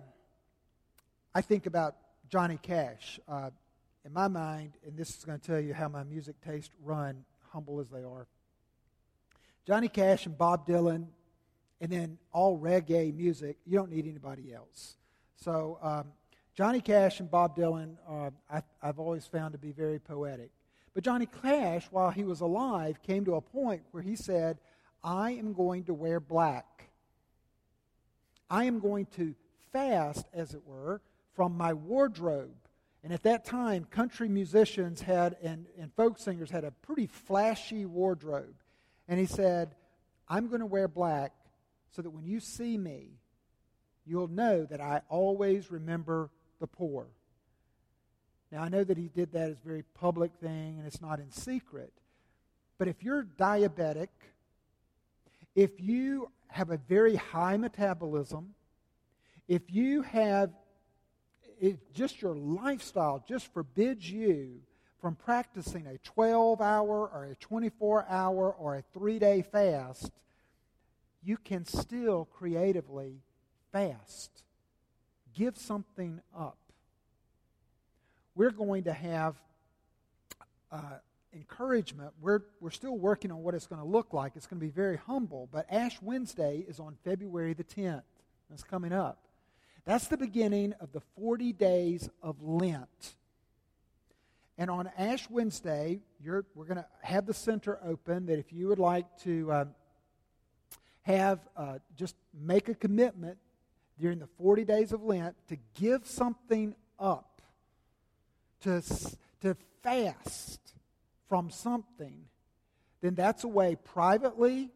I 1.38 1.42
think 1.42 1.66
about 1.66 1.98
Johnny 2.30 2.58
Cash. 2.62 3.20
Uh, 3.28 3.50
in 4.06 4.14
my 4.14 4.30
mind, 4.30 4.78
and 4.88 4.96
this 4.96 5.10
is 5.10 5.26
going 5.26 5.38
to 5.38 5.46
tell 5.46 5.60
you 5.60 5.74
how 5.74 5.90
my 5.90 6.04
music 6.04 6.36
taste 6.40 6.72
run, 6.82 7.26
humble 7.52 7.82
as 7.82 7.90
they 7.90 8.04
are. 8.04 8.26
Johnny 9.68 9.90
Cash 9.90 10.28
and 10.28 10.38
Bob 10.38 10.66
Dylan, 10.66 11.08
and 11.82 11.92
then 11.92 12.18
all 12.32 12.58
reggae 12.58 13.14
music, 13.14 13.58
you 13.66 13.78
don't 13.78 13.92
need 13.92 14.08
anybody 14.08 14.54
else. 14.54 14.96
So, 15.36 15.78
um, 15.82 16.06
Johnny 16.56 16.80
Cash 16.80 17.20
and 17.20 17.30
Bob 17.30 17.58
Dylan, 17.58 17.98
uh, 18.08 18.30
I, 18.50 18.62
I've 18.82 19.00
always 19.00 19.26
found 19.26 19.52
to 19.52 19.58
be 19.58 19.74
very 19.74 20.00
poetic. 20.00 20.52
But 20.94 21.04
Johnny 21.04 21.28
Cash, 21.42 21.88
while 21.92 22.12
he 22.12 22.24
was 22.24 22.40
alive, 22.40 23.04
came 23.04 23.26
to 23.26 23.36
a 23.36 23.42
point 23.42 23.82
where 23.92 24.04
he 24.04 24.16
said, 24.16 24.58
I 25.04 25.32
am 25.32 25.52
going 25.52 25.84
to 25.86 25.94
wear 25.94 26.22
black. 26.22 26.92
I 28.50 28.64
am 28.66 28.80
going 28.80 29.08
to 29.18 29.36
fast, 29.74 30.28
as 30.34 30.54
it 30.54 30.62
were, 30.66 31.02
from 31.36 31.58
my 31.58 31.74
wardrobe. 31.74 32.56
And 33.04 33.14
at 33.14 33.24
that 33.24 33.46
time, 33.46 33.86
country 33.86 34.28
musicians 34.28 35.02
had 35.02 35.38
and, 35.44 35.68
and 35.80 35.94
folk 35.94 36.18
singers 36.18 36.50
had 36.50 36.64
a 36.64 36.72
pretty 36.72 37.06
flashy 37.06 37.86
wardrobe. 37.86 38.56
And 39.08 39.20
he 39.20 39.28
said, 39.28 39.76
I'm 40.28 40.48
going 40.48 40.62
to 40.62 40.66
wear 40.66 40.88
black 40.88 41.34
so 41.96 42.02
that 42.02 42.10
when 42.10 42.26
you 42.26 42.40
see 42.40 42.78
me, 42.78 43.10
you'll 44.06 44.28
know 44.28 44.66
that 44.66 44.82
I 44.82 45.02
always 45.08 45.72
remember 45.72 46.30
the 46.60 46.68
poor. 46.68 47.06
Now, 48.52 48.64
I 48.64 48.70
know 48.70 48.84
that 48.84 48.98
he 48.98 49.10
did 49.10 49.34
that 49.34 49.50
as 49.50 49.58
a 49.58 49.68
very 49.68 49.84
public 49.94 50.32
thing 50.42 50.78
and 50.78 50.88
it's 50.88 51.02
not 51.02 51.20
in 51.20 51.32
secret. 51.32 51.94
But 52.78 52.88
if 52.88 53.04
you're 53.04 53.24
diabetic, 53.24 54.10
if 55.56 55.80
you 55.80 56.32
have 56.48 56.72
a 56.72 56.78
very 56.78 57.16
high 57.16 57.58
metabolism, 57.58 58.54
if 59.48 59.62
you 59.70 60.02
have 60.02 60.52
it, 61.60 61.94
just 61.94 62.22
your 62.22 62.36
lifestyle 62.36 63.24
just 63.28 63.52
forbids 63.54 64.10
you 64.10 64.62
from 65.00 65.16
practicing 65.16 65.86
a 65.88 65.98
12 66.00 66.62
hour 66.62 67.08
or 67.14 67.30
a 67.32 67.36
24 67.36 68.06
hour 68.10 68.52
or 68.54 68.78
a 68.78 68.84
three 68.94 69.20
day 69.20 69.42
fast, 69.42 70.12
you 71.24 71.38
can 71.38 71.66
still 71.66 72.26
creatively 72.26 73.22
fast. 73.72 74.32
Give 75.34 75.58
something 75.58 76.22
up. 76.36 76.58
We're 78.36 78.52
going 78.52 78.84
to 78.86 78.94
have 78.94 79.36
uh, 80.72 81.00
encouragement. 81.34 82.12
We're, 82.22 82.42
we're 82.60 82.72
still 82.72 82.98
working 82.98 83.32
on 83.32 83.44
what 83.44 83.54
it's 83.54 83.68
going 83.68 83.82
to 83.82 83.88
look 83.88 84.14
like. 84.14 84.34
It's 84.36 84.48
going 84.48 84.60
to 84.60 84.66
be 84.66 84.72
very 84.72 84.98
humble, 84.98 85.50
but 85.52 85.66
Ash 85.70 86.02
Wednesday 86.02 86.66
is 86.68 86.80
on 86.80 86.98
February 87.04 87.54
the 87.54 87.64
10th. 87.64 88.04
That's 88.50 88.64
coming 88.64 88.94
up. 88.94 89.25
That's 89.86 90.08
the 90.08 90.18
beginning 90.18 90.74
of 90.82 90.92
the 90.94 91.02
40 91.16 91.54
days 91.54 92.10
of 92.24 92.42
Lent. 92.42 93.16
And 94.58 94.72
on 94.72 94.90
Ash 94.98 95.30
Wednesday, 95.30 96.00
we're 96.24 96.42
going 96.56 96.78
to 96.78 96.86
have 97.04 97.28
the 97.28 97.36
center 97.36 97.78
open 97.86 98.26
that 98.26 98.40
if 98.40 98.52
you 98.52 98.68
would 98.68 98.80
like 98.80 99.06
to 99.20 99.52
uh, 99.52 99.66
have, 101.04 101.40
uh, 101.56 101.78
just 101.96 102.16
make 102.34 102.68
a 102.68 102.74
commitment 102.74 103.38
during 104.00 104.18
the 104.18 104.28
40 104.40 104.66
days 104.66 104.92
of 104.92 105.04
Lent 105.04 105.36
to 105.50 105.58
give 105.76 106.08
something 106.08 106.74
up, 106.98 107.44
to, 108.62 108.82
to 109.42 109.56
fast 109.84 110.74
from 111.30 111.52
something, 111.52 112.26
then 113.02 113.14
that's 113.14 113.44
a 113.44 113.48
way 113.48 113.76
privately, 113.76 114.72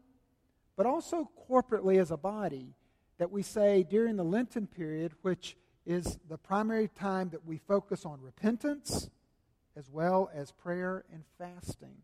but 0.76 0.86
also 0.86 1.28
corporately 1.50 1.98
as 1.98 2.12
a 2.12 2.16
body 2.16 2.74
that 3.20 3.30
we 3.30 3.42
say 3.42 3.82
during 3.82 4.16
the 4.16 4.24
Lenten 4.24 4.66
period, 4.66 5.12
which 5.20 5.54
is 5.84 6.18
the 6.30 6.38
primary 6.38 6.88
time 6.88 7.28
that 7.28 7.44
we 7.44 7.58
focus 7.58 8.06
on 8.06 8.18
repentance 8.22 9.10
as 9.76 9.90
well 9.90 10.30
as 10.34 10.52
prayer 10.52 11.04
and 11.12 11.22
fasting. 11.36 11.96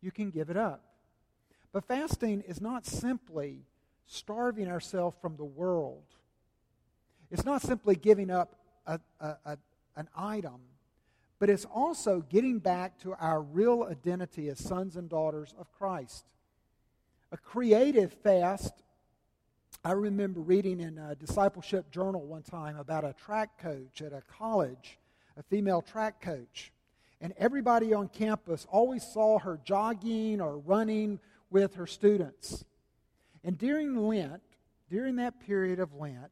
You 0.00 0.10
can 0.10 0.30
give 0.30 0.48
it 0.48 0.56
up. 0.56 0.82
But 1.70 1.84
fasting 1.84 2.44
is 2.48 2.62
not 2.62 2.86
simply 2.86 3.66
starving 4.06 4.68
ourselves 4.68 5.18
from 5.20 5.36
the 5.36 5.44
world, 5.44 6.06
it's 7.30 7.44
not 7.44 7.60
simply 7.60 7.94
giving 7.94 8.30
up 8.30 8.54
a, 8.86 8.98
a, 9.20 9.36
a, 9.44 9.58
an 9.96 10.08
item, 10.16 10.60
but 11.38 11.50
it's 11.50 11.66
also 11.66 12.22
getting 12.22 12.58
back 12.58 12.98
to 13.00 13.12
our 13.20 13.42
real 13.42 13.86
identity 13.90 14.48
as 14.48 14.58
sons 14.58 14.96
and 14.96 15.10
daughters 15.10 15.54
of 15.58 15.70
Christ. 15.72 16.24
A 17.32 17.36
creative 17.36 18.14
fast 18.14 18.72
I 19.84 19.92
remember 19.92 20.40
reading 20.40 20.80
in 20.80 20.98
a 20.98 21.14
discipleship 21.14 21.90
journal 21.90 22.22
one 22.22 22.42
time 22.42 22.76
about 22.76 23.04
a 23.04 23.14
track 23.14 23.58
coach 23.58 24.02
at 24.02 24.12
a 24.12 24.22
college, 24.22 24.98
a 25.36 25.42
female 25.42 25.82
track 25.82 26.20
coach. 26.20 26.72
And 27.20 27.32
everybody 27.36 27.94
on 27.94 28.08
campus 28.08 28.66
always 28.70 29.04
saw 29.04 29.38
her 29.38 29.58
jogging 29.64 30.40
or 30.40 30.58
running 30.58 31.20
with 31.50 31.74
her 31.74 31.86
students. 31.86 32.64
And 33.44 33.56
during 33.56 33.96
Lent, 33.96 34.42
during 34.90 35.16
that 35.16 35.40
period 35.40 35.80
of 35.80 35.94
Lent, 35.94 36.30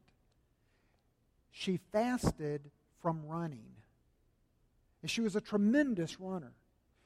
she 1.51 1.79
fasted 1.91 2.61
from 3.01 3.25
running. 3.25 3.65
And 5.01 5.09
she 5.09 5.21
was 5.21 5.35
a 5.35 5.41
tremendous 5.41 6.19
runner. 6.19 6.53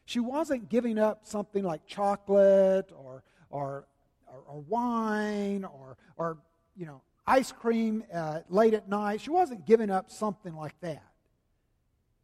She 0.05 0.19
wasn't 0.19 0.69
giving 0.69 0.97
up 0.97 1.25
something 1.25 1.63
like 1.63 1.85
chocolate 1.85 2.91
or, 2.93 3.23
or 3.49 3.85
or, 4.31 4.43
or 4.47 4.61
wine 4.61 5.63
or, 5.63 5.97
or, 6.17 6.37
you 6.75 6.85
know, 6.85 7.01
ice 7.27 7.51
cream 7.51 8.03
uh, 8.13 8.39
late 8.49 8.73
at 8.73 8.89
night. 8.89 9.21
She 9.21 9.29
wasn't 9.29 9.65
giving 9.65 9.89
up 9.89 10.11
something 10.11 10.55
like 10.55 10.79
that. 10.81 11.03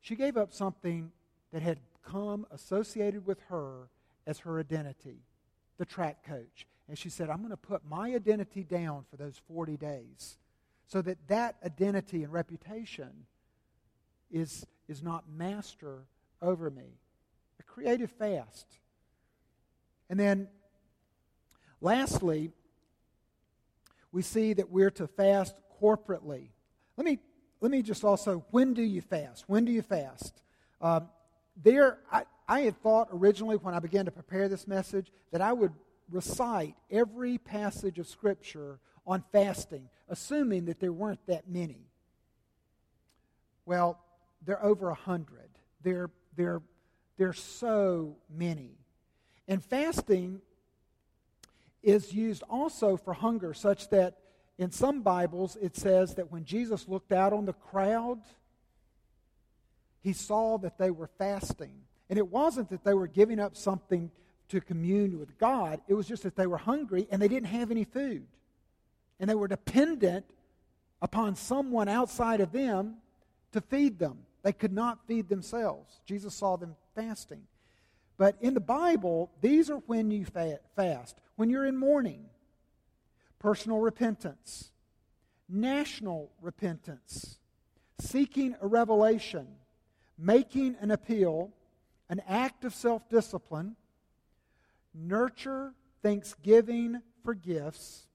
She 0.02 0.16
gave 0.16 0.38
up 0.38 0.54
something 0.54 1.12
that 1.52 1.62
had 1.62 1.80
come 2.04 2.46
associated 2.52 3.26
with 3.26 3.40
her 3.50 3.90
as 4.26 4.40
her 4.40 4.60
identity, 4.60 5.22
the 5.78 5.86
track 5.86 6.26
coach. 6.26 6.68
And 6.88 6.98
she 6.98 7.10
said, 7.10 7.30
I'm 7.30 7.40
going 7.40 7.52
to 7.52 7.58
put 7.58 7.82
my 7.86 8.14
identity 8.14 8.64
down 8.64 9.06
for 9.10 9.18
those 9.18 9.40
40 9.48 9.78
days 9.78 10.38
so 10.88 11.02
that 11.02 11.18
that 11.28 11.56
identity 11.66 12.24
and 12.24 12.32
reputation 12.32 13.26
is, 14.32 14.66
is 14.88 15.04
not 15.04 15.26
master 15.30 16.06
over 16.42 16.70
me. 16.70 17.00
A 17.60 17.64
creative 17.64 18.12
fast. 18.12 18.68
And 20.10 20.20
then 20.20 20.48
Lastly, 21.82 22.52
we 24.12 24.22
see 24.22 24.54
that 24.54 24.72
we're 24.72 24.92
to 24.92 25.08
fast 25.08 25.56
corporately. 25.82 26.50
Let 26.96 27.06
me, 27.06 27.20
let 27.62 27.72
me 27.72 27.82
just 27.82 28.04
also, 28.04 28.46
when 28.52 28.74
do 28.74 28.82
you 28.82 29.02
fast? 29.02 29.44
When 29.48 29.66
do 29.66 29.72
you 29.72 29.82
fast? 29.82 30.42
Um, 30.82 31.10
there, 31.64 32.00
I, 32.12 32.24
I 32.48 32.62
had 32.62 32.82
thought 32.82 33.10
originally 33.12 33.58
when 33.58 33.74
I 33.74 33.80
began 33.80 34.06
to 34.06 34.12
prepare 34.12 34.50
this 34.50 34.68
message 34.68 35.12
that 35.32 35.42
I 35.42 35.54
would 35.54 35.74
recite 36.10 36.76
every 36.90 37.38
passage 37.38 38.00
of 38.00 38.08
Scripture 38.08 38.80
on 39.06 39.24
fasting, 39.32 39.90
assuming 40.10 40.66
that 40.66 40.80
there 40.80 40.94
weren't 40.94 41.26
that 41.28 41.50
many. 41.50 41.88
Well, 43.66 44.00
there 44.46 44.58
are 44.58 44.70
over 44.70 44.90
a 44.90 44.96
hundred. 44.96 45.50
There, 45.84 46.10
there, 46.36 46.62
there 47.18 47.30
are 47.30 47.34
so 47.34 48.16
many. 48.34 48.72
And 49.48 49.64
fasting 49.64 50.42
is 51.88 52.14
used 52.14 52.44
also 52.50 52.98
for 52.98 53.14
hunger, 53.14 53.54
such 53.54 53.90
that 53.90 54.18
in 54.58 54.72
some 54.72 55.02
Bibles 55.02 55.56
it 55.62 55.78
says 55.78 56.16
that 56.16 56.30
when 56.32 56.44
Jesus 56.44 56.88
looked 56.90 57.14
out 57.14 57.32
on 57.32 57.46
the 57.46 57.54
crowd, 57.54 58.20
he 60.02 60.12
saw 60.12 60.58
that 60.58 60.78
they 60.78 60.92
were 60.92 61.10
fasting. 61.18 61.72
And 62.10 62.20
it 62.20 62.28
wasn't 62.28 62.70
that 62.72 62.84
they 62.84 62.94
were 62.94 63.08
giving 63.08 63.40
up 63.40 63.56
something 63.56 64.12
to 64.50 64.60
commune 64.60 65.18
with 65.18 65.38
God, 65.38 65.82
it 65.88 65.94
was 65.94 66.08
just 66.08 66.24
that 66.24 66.36
they 66.36 66.48
were 66.48 66.58
hungry 66.58 67.08
and 67.12 67.22
they 67.22 67.28
didn't 67.28 67.48
have 67.48 67.70
any 67.72 67.84
food. 67.84 68.26
And 69.20 69.30
they 69.30 69.36
were 69.36 69.48
dependent 69.48 70.26
upon 71.02 71.36
someone 71.36 71.90
outside 71.90 72.40
of 72.40 72.52
them 72.52 72.96
to 73.52 73.62
feed 73.62 74.00
them. 74.00 74.20
They 74.44 74.54
could 74.54 74.72
not 74.72 75.06
feed 75.08 75.28
themselves. 75.28 76.00
Jesus 76.06 76.34
saw 76.34 76.56
them 76.56 76.76
fasting. 76.96 77.44
But 78.18 78.36
in 78.42 78.54
the 78.54 78.62
Bible, 78.62 79.32
these 79.42 79.70
are 79.70 79.82
when 79.86 80.12
you 80.12 80.26
fast. 80.76 81.18
When 81.38 81.52
you're 81.52 81.66
in 81.66 81.78
mourning, 81.78 82.26
personal 83.38 83.78
repentance, 83.78 84.72
national 85.48 86.32
repentance, 86.42 87.38
seeking 88.00 88.56
a 88.60 88.68
revelation, 88.68 89.48
making 90.18 90.76
an 90.82 90.90
appeal, 90.90 91.52
an 92.10 92.22
act 92.28 92.66
of 92.66 92.74
self 92.74 93.08
discipline, 93.08 93.76
nurture 94.96 95.74
thanksgiving 96.02 97.02
for 97.24 97.36
gifts. 97.36 98.08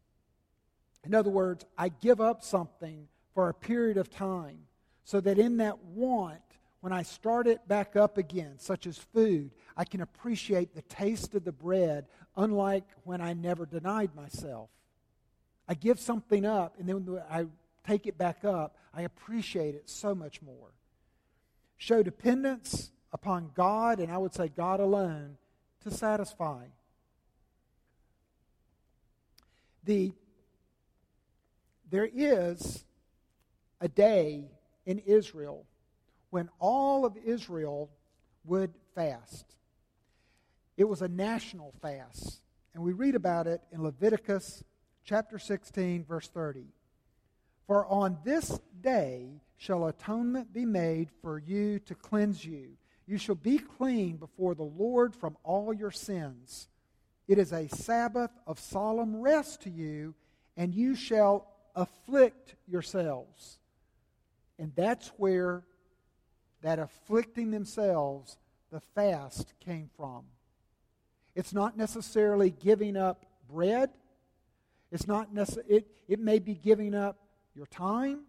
In 1.05 1.15
other 1.15 1.31
words, 1.31 1.65
I 1.79 1.91
give 1.91 2.21
up 2.21 2.43
something 2.43 3.07
for 3.35 3.49
a 3.49 3.55
period 3.55 3.99
of 3.99 4.11
time 4.11 4.67
so 5.05 5.21
that 5.21 5.39
in 5.39 5.59
that 5.59 5.79
want, 5.85 6.41
when 6.83 6.93
I 6.93 7.05
start 7.05 7.47
it 7.47 7.67
back 7.69 7.95
up 7.95 8.19
again, 8.19 8.55
such 8.59 8.89
as 8.89 8.99
food, 8.99 9.53
I 9.77 9.85
can 9.85 10.01
appreciate 10.01 10.75
the 10.75 10.83
taste 10.83 11.33
of 11.37 11.45
the 11.45 11.53
bread, 11.53 12.07
unlike 12.37 12.83
when 13.05 13.21
I 13.21 13.35
never 13.35 13.65
denied 13.65 14.17
myself. 14.17 14.69
I 15.69 15.75
give 15.75 16.01
something 16.01 16.45
up, 16.45 16.75
and 16.81 16.89
then 16.89 17.07
when 17.07 17.23
I 17.31 17.47
take 17.87 18.09
it 18.09 18.19
back 18.19 18.45
up, 18.45 18.77
I 18.93 19.03
appreciate 19.03 19.77
it 19.77 19.89
so 19.89 20.13
much 20.13 20.43
more. 20.43 20.73
Show 21.77 22.03
dependence 22.03 22.91
upon 23.13 23.53
God, 23.55 24.01
and 24.01 24.11
I 24.11 24.19
would 24.19 24.35
say 24.35 24.49
God 24.49 24.81
alone, 24.81 25.37
to 25.85 25.91
satisfy. 25.93 26.65
The, 29.85 30.13
there 31.89 32.09
is 32.13 32.85
a 33.81 33.87
day 33.87 34.47
in 34.85 34.99
Israel 34.99 35.65
when 36.33 36.49
all 36.59 37.05
of 37.05 37.15
Israel 37.27 37.91
would 38.47 38.73
fast. 38.95 39.45
It 40.79 40.85
was 40.85 41.03
a 41.03 41.09
national 41.09 41.75
fast. 41.83 42.41
And 42.73 42.83
we 42.83 42.95
read 42.95 43.15
about 43.15 43.47
it 43.47 43.61
in 43.71 43.83
Leviticus 43.83 44.65
chapter 45.05 45.39
16, 45.39 46.07
verse 46.07 46.29
30. 46.29 46.65
For 47.67 47.85
on 47.85 48.17
this 48.25 48.59
day 48.81 49.43
shall 49.59 49.87
atonement 49.87 50.55
be 50.55 50.65
made 50.65 51.11
for 51.21 51.39
you 51.39 51.79
to 51.81 51.95
cleanse 51.95 52.43
you. 52.43 52.79
You 53.07 53.19
shall 53.19 53.35
be 53.35 53.59
clean 53.59 54.17
before 54.17 54.55
the 54.55 54.63
Lord 54.63 55.15
from 55.15 55.37
all 55.45 55.75
your 55.75 55.91
sins. 55.91 56.67
It 57.29 57.37
is 57.37 57.53
a 57.53 57.69
Sabbath 57.69 58.31
of 58.47 58.59
solemn 58.59 59.21
rest 59.21 59.61
to 59.65 59.71
you, 59.71 60.15
and 60.57 60.75
you 60.75 60.95
shall 60.95 61.47
afflict 61.77 62.55
yourselves. 62.67 63.59
And 64.59 64.73
that's 64.75 65.09
where 65.19 65.65
that 66.63 66.79
afflicting 66.79 67.51
themselves, 67.51 68.39
the 68.71 68.81
fast 68.95 69.53
came 69.61 69.91
from. 69.97 70.25
It's 71.35 71.53
not 71.53 71.77
necessarily 71.77 72.51
giving 72.51 72.97
up 72.97 73.27
bread. 73.49 73.91
It's 74.91 75.07
not 75.07 75.35
necess- 75.35 75.65
it, 75.69 75.87
it 76.09 76.21
may 76.21 76.39
be 76.39 76.55
giving 76.55 76.95
up 76.95 77.19
your 77.55 77.67
time. 77.67 78.23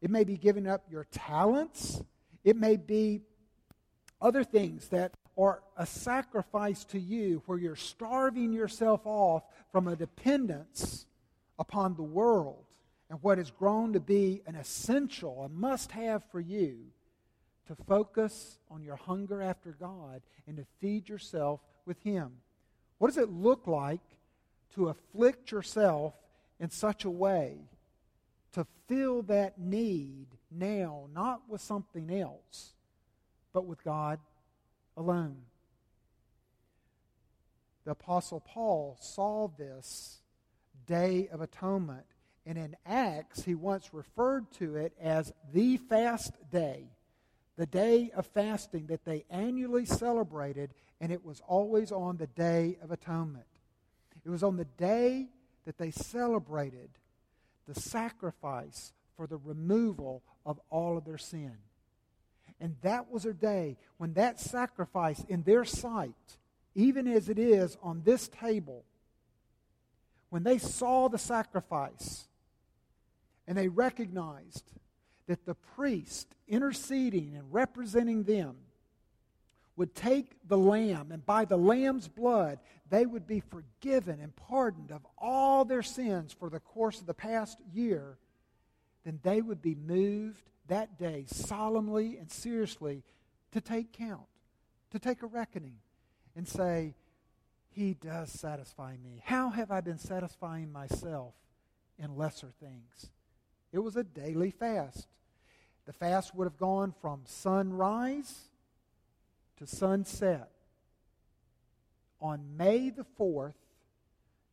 It 0.00 0.10
may 0.10 0.24
be 0.24 0.36
giving 0.36 0.66
up 0.66 0.84
your 0.90 1.04
talents. 1.10 2.02
It 2.44 2.56
may 2.56 2.76
be 2.76 3.22
other 4.20 4.44
things 4.44 4.88
that 4.88 5.12
are 5.36 5.62
a 5.76 5.86
sacrifice 5.86 6.84
to 6.84 6.98
you 6.98 7.42
where 7.46 7.58
you're 7.58 7.76
starving 7.76 8.52
yourself 8.52 9.00
off 9.04 9.44
from 9.70 9.88
a 9.88 9.96
dependence 9.96 11.06
upon 11.58 11.96
the 11.96 12.02
world 12.02 12.64
and 13.08 13.18
what 13.22 13.38
has 13.38 13.50
grown 13.50 13.94
to 13.94 14.00
be 14.00 14.42
an 14.46 14.54
essential, 14.54 15.42
a 15.42 15.48
must 15.48 15.92
have 15.92 16.22
for 16.30 16.40
you 16.40 16.91
to 17.66 17.74
focus 17.74 18.58
on 18.70 18.82
your 18.82 18.96
hunger 18.96 19.40
after 19.40 19.72
God 19.72 20.22
and 20.46 20.56
to 20.56 20.66
feed 20.80 21.08
yourself 21.08 21.60
with 21.86 22.00
Him. 22.02 22.32
What 22.98 23.08
does 23.08 23.18
it 23.18 23.30
look 23.30 23.66
like 23.66 24.00
to 24.74 24.88
afflict 24.88 25.50
yourself 25.50 26.14
in 26.58 26.70
such 26.70 27.04
a 27.04 27.10
way 27.10 27.56
to 28.52 28.66
fill 28.88 29.22
that 29.22 29.58
need 29.58 30.26
now, 30.50 31.08
not 31.12 31.42
with 31.48 31.60
something 31.60 32.10
else, 32.10 32.74
but 33.52 33.66
with 33.66 33.82
God 33.82 34.18
alone? 34.96 35.38
The 37.84 37.92
Apostle 37.92 38.40
Paul 38.40 38.96
saw 39.00 39.48
this 39.48 40.20
day 40.86 41.28
of 41.32 41.40
atonement, 41.40 42.06
and 42.46 42.56
in 42.56 42.76
Acts, 42.86 43.42
he 43.42 43.54
once 43.54 43.92
referred 43.92 44.50
to 44.52 44.76
it 44.76 44.92
as 45.00 45.32
the 45.52 45.76
fast 45.78 46.32
day 46.50 46.84
the 47.56 47.66
day 47.66 48.10
of 48.14 48.26
fasting 48.26 48.86
that 48.86 49.04
they 49.04 49.24
annually 49.30 49.84
celebrated, 49.84 50.72
and 51.00 51.12
it 51.12 51.24
was 51.24 51.42
always 51.46 51.92
on 51.92 52.16
the 52.16 52.26
Day 52.26 52.78
of 52.82 52.90
Atonement. 52.90 53.44
It 54.24 54.30
was 54.30 54.42
on 54.42 54.56
the 54.56 54.64
day 54.64 55.28
that 55.66 55.78
they 55.78 55.90
celebrated 55.90 56.90
the 57.66 57.78
sacrifice 57.78 58.92
for 59.16 59.26
the 59.26 59.36
removal 59.36 60.22
of 60.44 60.60
all 60.70 60.96
of 60.96 61.04
their 61.04 61.18
sin. 61.18 61.56
And 62.60 62.76
that 62.82 63.10
was 63.10 63.24
a 63.24 63.32
day 63.32 63.76
when 63.98 64.14
that 64.14 64.38
sacrifice 64.38 65.24
in 65.28 65.42
their 65.42 65.64
sight, 65.64 66.14
even 66.74 67.08
as 67.08 67.28
it 67.28 67.38
is 67.38 67.76
on 67.82 68.02
this 68.04 68.28
table, 68.28 68.84
when 70.30 70.44
they 70.44 70.58
saw 70.58 71.08
the 71.08 71.18
sacrifice 71.18 72.28
and 73.46 73.58
they 73.58 73.68
recognized 73.68 74.64
that 75.26 75.44
the 75.44 75.54
priest 75.54 76.34
interceding 76.48 77.34
and 77.36 77.52
representing 77.52 78.24
them 78.24 78.56
would 79.76 79.94
take 79.94 80.36
the 80.48 80.58
lamb, 80.58 81.10
and 81.12 81.24
by 81.24 81.44
the 81.44 81.56
lamb's 81.56 82.06
blood, 82.06 82.58
they 82.90 83.06
would 83.06 83.26
be 83.26 83.40
forgiven 83.40 84.20
and 84.20 84.36
pardoned 84.36 84.92
of 84.92 85.06
all 85.16 85.64
their 85.64 85.82
sins 85.82 86.32
for 86.32 86.50
the 86.50 86.60
course 86.60 87.00
of 87.00 87.06
the 87.06 87.14
past 87.14 87.58
year, 87.72 88.18
then 89.04 89.18
they 89.22 89.40
would 89.40 89.62
be 89.62 89.74
moved 89.74 90.50
that 90.68 90.98
day 90.98 91.24
solemnly 91.26 92.18
and 92.18 92.30
seriously 92.30 93.02
to 93.52 93.60
take 93.60 93.92
count, 93.92 94.20
to 94.90 94.98
take 94.98 95.22
a 95.22 95.26
reckoning, 95.26 95.78
and 96.36 96.46
say, 96.46 96.94
He 97.70 97.94
does 97.94 98.30
satisfy 98.30 98.96
me. 99.02 99.22
How 99.24 99.50
have 99.50 99.70
I 99.70 99.80
been 99.80 99.98
satisfying 99.98 100.70
myself 100.70 101.34
in 101.98 102.16
lesser 102.16 102.52
things? 102.60 103.10
It 103.72 103.78
was 103.78 103.96
a 103.96 104.04
daily 104.04 104.50
fast. 104.50 105.06
The 105.86 105.92
fast 105.92 106.34
would 106.34 106.44
have 106.44 106.58
gone 106.58 106.94
from 107.00 107.22
sunrise 107.24 108.50
to 109.56 109.66
sunset. 109.66 110.50
On 112.20 112.56
May 112.56 112.90
the 112.90 113.06
4th, 113.18 113.54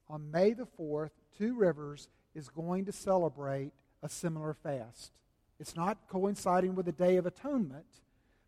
on 0.09 0.31
May 0.31 0.53
the 0.53 0.67
4th, 0.79 1.11
Two 1.37 1.53
Rivers 1.53 2.09
is 2.33 2.49
going 2.49 2.85
to 2.85 2.91
celebrate 2.91 3.71
a 4.01 4.09
similar 4.09 4.53
fast. 4.53 5.11
It's 5.59 5.75
not 5.75 6.07
coinciding 6.09 6.75
with 6.75 6.85
the 6.85 6.91
Day 6.91 7.17
of 7.17 7.25
Atonement, 7.25 7.85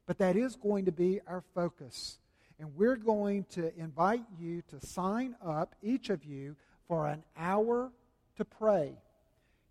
but 0.07 0.17
that 0.17 0.35
is 0.35 0.55
going 0.55 0.85
to 0.85 0.91
be 0.91 1.19
our 1.27 1.43
focus. 1.53 2.17
And 2.59 2.75
we're 2.75 2.95
going 2.95 3.45
to 3.51 3.77
invite 3.77 4.23
you 4.39 4.61
to 4.69 4.85
sign 4.85 5.35
up, 5.43 5.75
each 5.81 6.09
of 6.09 6.23
you, 6.23 6.55
for 6.87 7.07
an 7.07 7.23
hour 7.37 7.91
to 8.37 8.45
pray. 8.45 8.93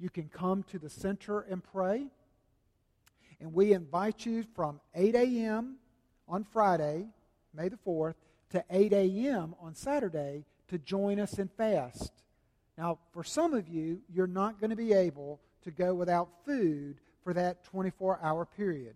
You 0.01 0.09
can 0.09 0.29
come 0.29 0.63
to 0.65 0.79
the 0.79 0.89
center 0.89 1.41
and 1.41 1.63
pray. 1.63 2.07
And 3.41 3.53
we 3.53 3.73
invite 3.73 4.25
you 4.25 4.45
from 4.55 4.81
8 4.95 5.15
a.m. 5.15 5.77
on 6.27 6.45
Friday, 6.45 7.07
May 7.55 7.69
the 7.69 7.79
4th, 7.87 8.15
to 8.51 8.65
8 8.71 8.93
a.m. 8.93 9.55
on 9.61 9.75
Saturday 9.75 10.45
to 10.69 10.79
join 10.79 11.21
us 11.21 11.39
in 11.39 11.49
fast. 11.49 12.13
Now, 12.79 12.99
for 13.13 13.23
some 13.23 13.55
of 13.55 13.69
you, 13.69 14.01
you're 14.13 14.27
not 14.27 14.61
going 14.61 14.71
to 14.71 14.77
be 14.77 14.93
able 14.93 15.41
to 15.65 15.71
go 15.71 15.95
without 15.95 16.29
food 16.47 16.97
for 17.23 17.35
that 17.35 17.65
24 17.65 18.21
hour 18.23 18.47
period. 18.47 18.95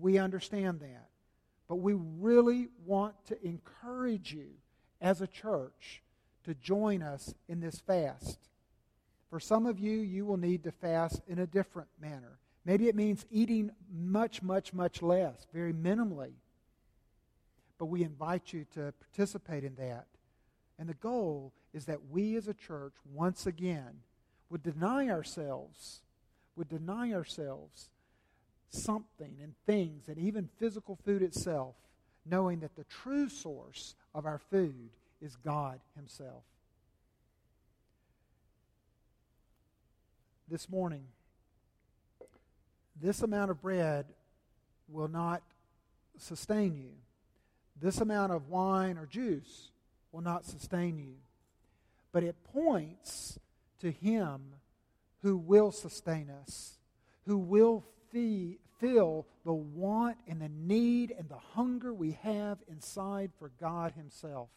We 0.00 0.18
understand 0.18 0.80
that. 0.80 1.08
But 1.68 1.76
we 1.76 1.94
really 1.94 2.68
want 2.84 3.14
to 3.26 3.46
encourage 3.46 4.32
you 4.32 4.48
as 5.00 5.20
a 5.20 5.26
church 5.26 6.02
to 6.44 6.54
join 6.54 7.02
us 7.02 7.34
in 7.48 7.60
this 7.60 7.78
fast. 7.78 8.49
For 9.30 9.38
some 9.40 9.64
of 9.64 9.78
you, 9.78 9.92
you 9.92 10.26
will 10.26 10.36
need 10.36 10.64
to 10.64 10.72
fast 10.72 11.22
in 11.28 11.38
a 11.38 11.46
different 11.46 11.88
manner. 12.00 12.38
Maybe 12.64 12.88
it 12.88 12.96
means 12.96 13.24
eating 13.30 13.70
much, 13.92 14.42
much, 14.42 14.74
much 14.74 15.02
less, 15.02 15.46
very 15.54 15.72
minimally. 15.72 16.32
But 17.78 17.86
we 17.86 18.02
invite 18.02 18.52
you 18.52 18.66
to 18.74 18.92
participate 19.00 19.64
in 19.64 19.76
that. 19.76 20.06
And 20.78 20.88
the 20.88 20.94
goal 20.94 21.52
is 21.72 21.86
that 21.86 22.10
we 22.10 22.36
as 22.36 22.48
a 22.48 22.54
church, 22.54 22.94
once 23.14 23.46
again, 23.46 24.02
would 24.50 24.62
deny 24.62 25.08
ourselves, 25.08 26.00
would 26.56 26.68
deny 26.68 27.12
ourselves 27.12 27.88
something 28.68 29.36
and 29.42 29.54
things 29.64 30.08
and 30.08 30.18
even 30.18 30.48
physical 30.58 30.98
food 31.04 31.22
itself, 31.22 31.76
knowing 32.26 32.60
that 32.60 32.76
the 32.76 32.84
true 32.84 33.28
source 33.28 33.94
of 34.14 34.26
our 34.26 34.38
food 34.38 34.90
is 35.22 35.36
God 35.36 35.80
Himself. 35.96 36.42
This 40.50 40.68
morning, 40.68 41.04
this 43.00 43.22
amount 43.22 43.52
of 43.52 43.62
bread 43.62 44.06
will 44.88 45.06
not 45.06 45.42
sustain 46.18 46.76
you. 46.76 46.90
This 47.80 48.00
amount 48.00 48.32
of 48.32 48.48
wine 48.48 48.98
or 48.98 49.06
juice 49.06 49.70
will 50.10 50.22
not 50.22 50.44
sustain 50.44 50.98
you. 50.98 51.14
But 52.10 52.24
it 52.24 52.34
points 52.52 53.38
to 53.78 53.92
Him 53.92 54.40
who 55.22 55.36
will 55.36 55.70
sustain 55.70 56.28
us, 56.42 56.78
who 57.26 57.38
will 57.38 57.84
fee, 58.10 58.58
fill 58.80 59.26
the 59.44 59.52
want 59.52 60.16
and 60.26 60.42
the 60.42 60.48
need 60.48 61.14
and 61.16 61.28
the 61.28 61.38
hunger 61.54 61.94
we 61.94 62.18
have 62.22 62.58
inside 62.68 63.30
for 63.38 63.52
God 63.60 63.92
Himself. 63.92 64.48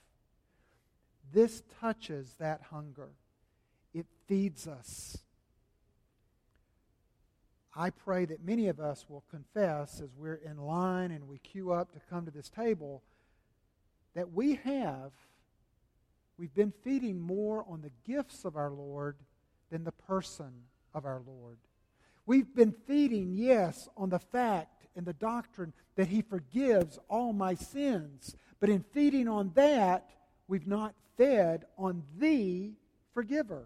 This 1.32 1.62
touches 1.80 2.34
that 2.40 2.62
hunger, 2.72 3.10
it 3.94 4.08
feeds 4.26 4.68
us. 4.68 5.20
I 7.76 7.90
pray 7.90 8.26
that 8.26 8.46
many 8.46 8.68
of 8.68 8.80
us 8.80 9.06
will 9.10 9.24
confess 9.32 10.00
as 10.00 10.10
we're 10.16 10.36
in 10.46 10.58
line 10.58 11.12
and 11.12 11.28
we 11.28 11.40
queue 11.40 11.72
up 11.72 11.92
to 11.94 12.00
come 12.10 12.26
to 12.26 12.32
this 12.32 12.50
table 12.50 13.02
that 14.14 14.32
we 14.32 14.56
have, 14.64 15.12
we've 16.38 16.54
been 16.54 16.74
feeding 16.84 17.20
more 17.20 17.66
on 17.68 17.82
the 17.82 17.92
gifts 18.06 18.46
of 18.46 18.56
our 18.56 18.70
Lord 18.70 19.16
than 19.72 19.84
the 19.84 19.92
person 19.92 20.52
of 20.94 21.06
our 21.06 21.22
Lord. 21.26 21.58
We've 22.26 22.54
been 22.56 22.76
feeding, 22.86 23.34
yes, 23.34 23.90
on 23.98 24.10
the 24.10 24.20
fact 24.20 24.86
and 24.96 25.06
the 25.06 25.14
doctrine 25.14 25.74
that 25.96 26.08
He 26.08 26.22
forgives 26.22 27.00
all 27.10 27.34
my 27.34 27.56
sins. 27.56 28.36
But 28.60 28.70
in 28.70 28.86
feeding 28.94 29.28
on 29.28 29.52
that, 29.56 30.10
we've 30.48 30.68
not 30.68 30.94
fed 31.18 31.66
on 31.78 32.04
the 32.18 32.72
forgiver. 33.14 33.66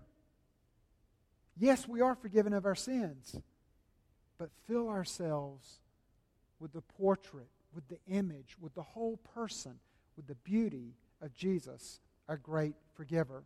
Yes, 1.58 1.88
we 1.88 2.02
are 2.02 2.16
forgiven 2.16 2.54
of 2.54 2.66
our 2.66 2.76
sins, 2.76 3.36
but 4.38 4.50
fill 4.68 4.90
ourselves 4.90 5.80
with 6.60 6.74
the 6.74 6.82
portrait, 6.82 7.48
with 7.74 7.88
the 7.88 8.00
image, 8.08 8.56
with 8.60 8.74
the 8.76 8.84
whole 8.84 9.18
person, 9.36 9.80
with 10.16 10.28
the 10.28 10.36
beauty 10.36 10.94
of 11.22 11.34
Jesus, 11.34 12.00
our 12.28 12.38
great 12.38 12.76
forgiver. 12.96 13.44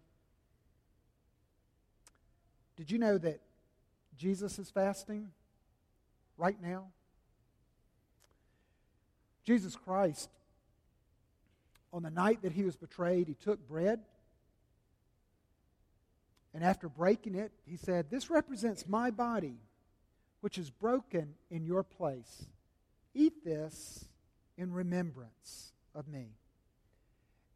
Did 2.77 2.91
you 2.91 2.97
know 2.97 3.17
that 3.17 3.39
Jesus 4.17 4.57
is 4.59 4.69
fasting 4.69 5.29
right 6.37 6.61
now? 6.61 6.87
Jesus 9.43 9.75
Christ, 9.75 10.29
on 11.93 12.03
the 12.03 12.09
night 12.09 12.41
that 12.43 12.53
he 12.53 12.63
was 12.63 12.75
betrayed, 12.75 13.27
he 13.27 13.33
took 13.33 13.67
bread. 13.67 13.99
And 16.53 16.63
after 16.63 16.89
breaking 16.89 17.35
it, 17.35 17.51
he 17.65 17.77
said, 17.77 18.09
This 18.09 18.29
represents 18.29 18.87
my 18.87 19.09
body, 19.09 19.55
which 20.41 20.57
is 20.57 20.69
broken 20.69 21.35
in 21.49 21.65
your 21.65 21.83
place. 21.83 22.45
Eat 23.13 23.43
this 23.43 24.05
in 24.57 24.71
remembrance 24.71 25.71
of 25.95 26.07
me. 26.07 26.35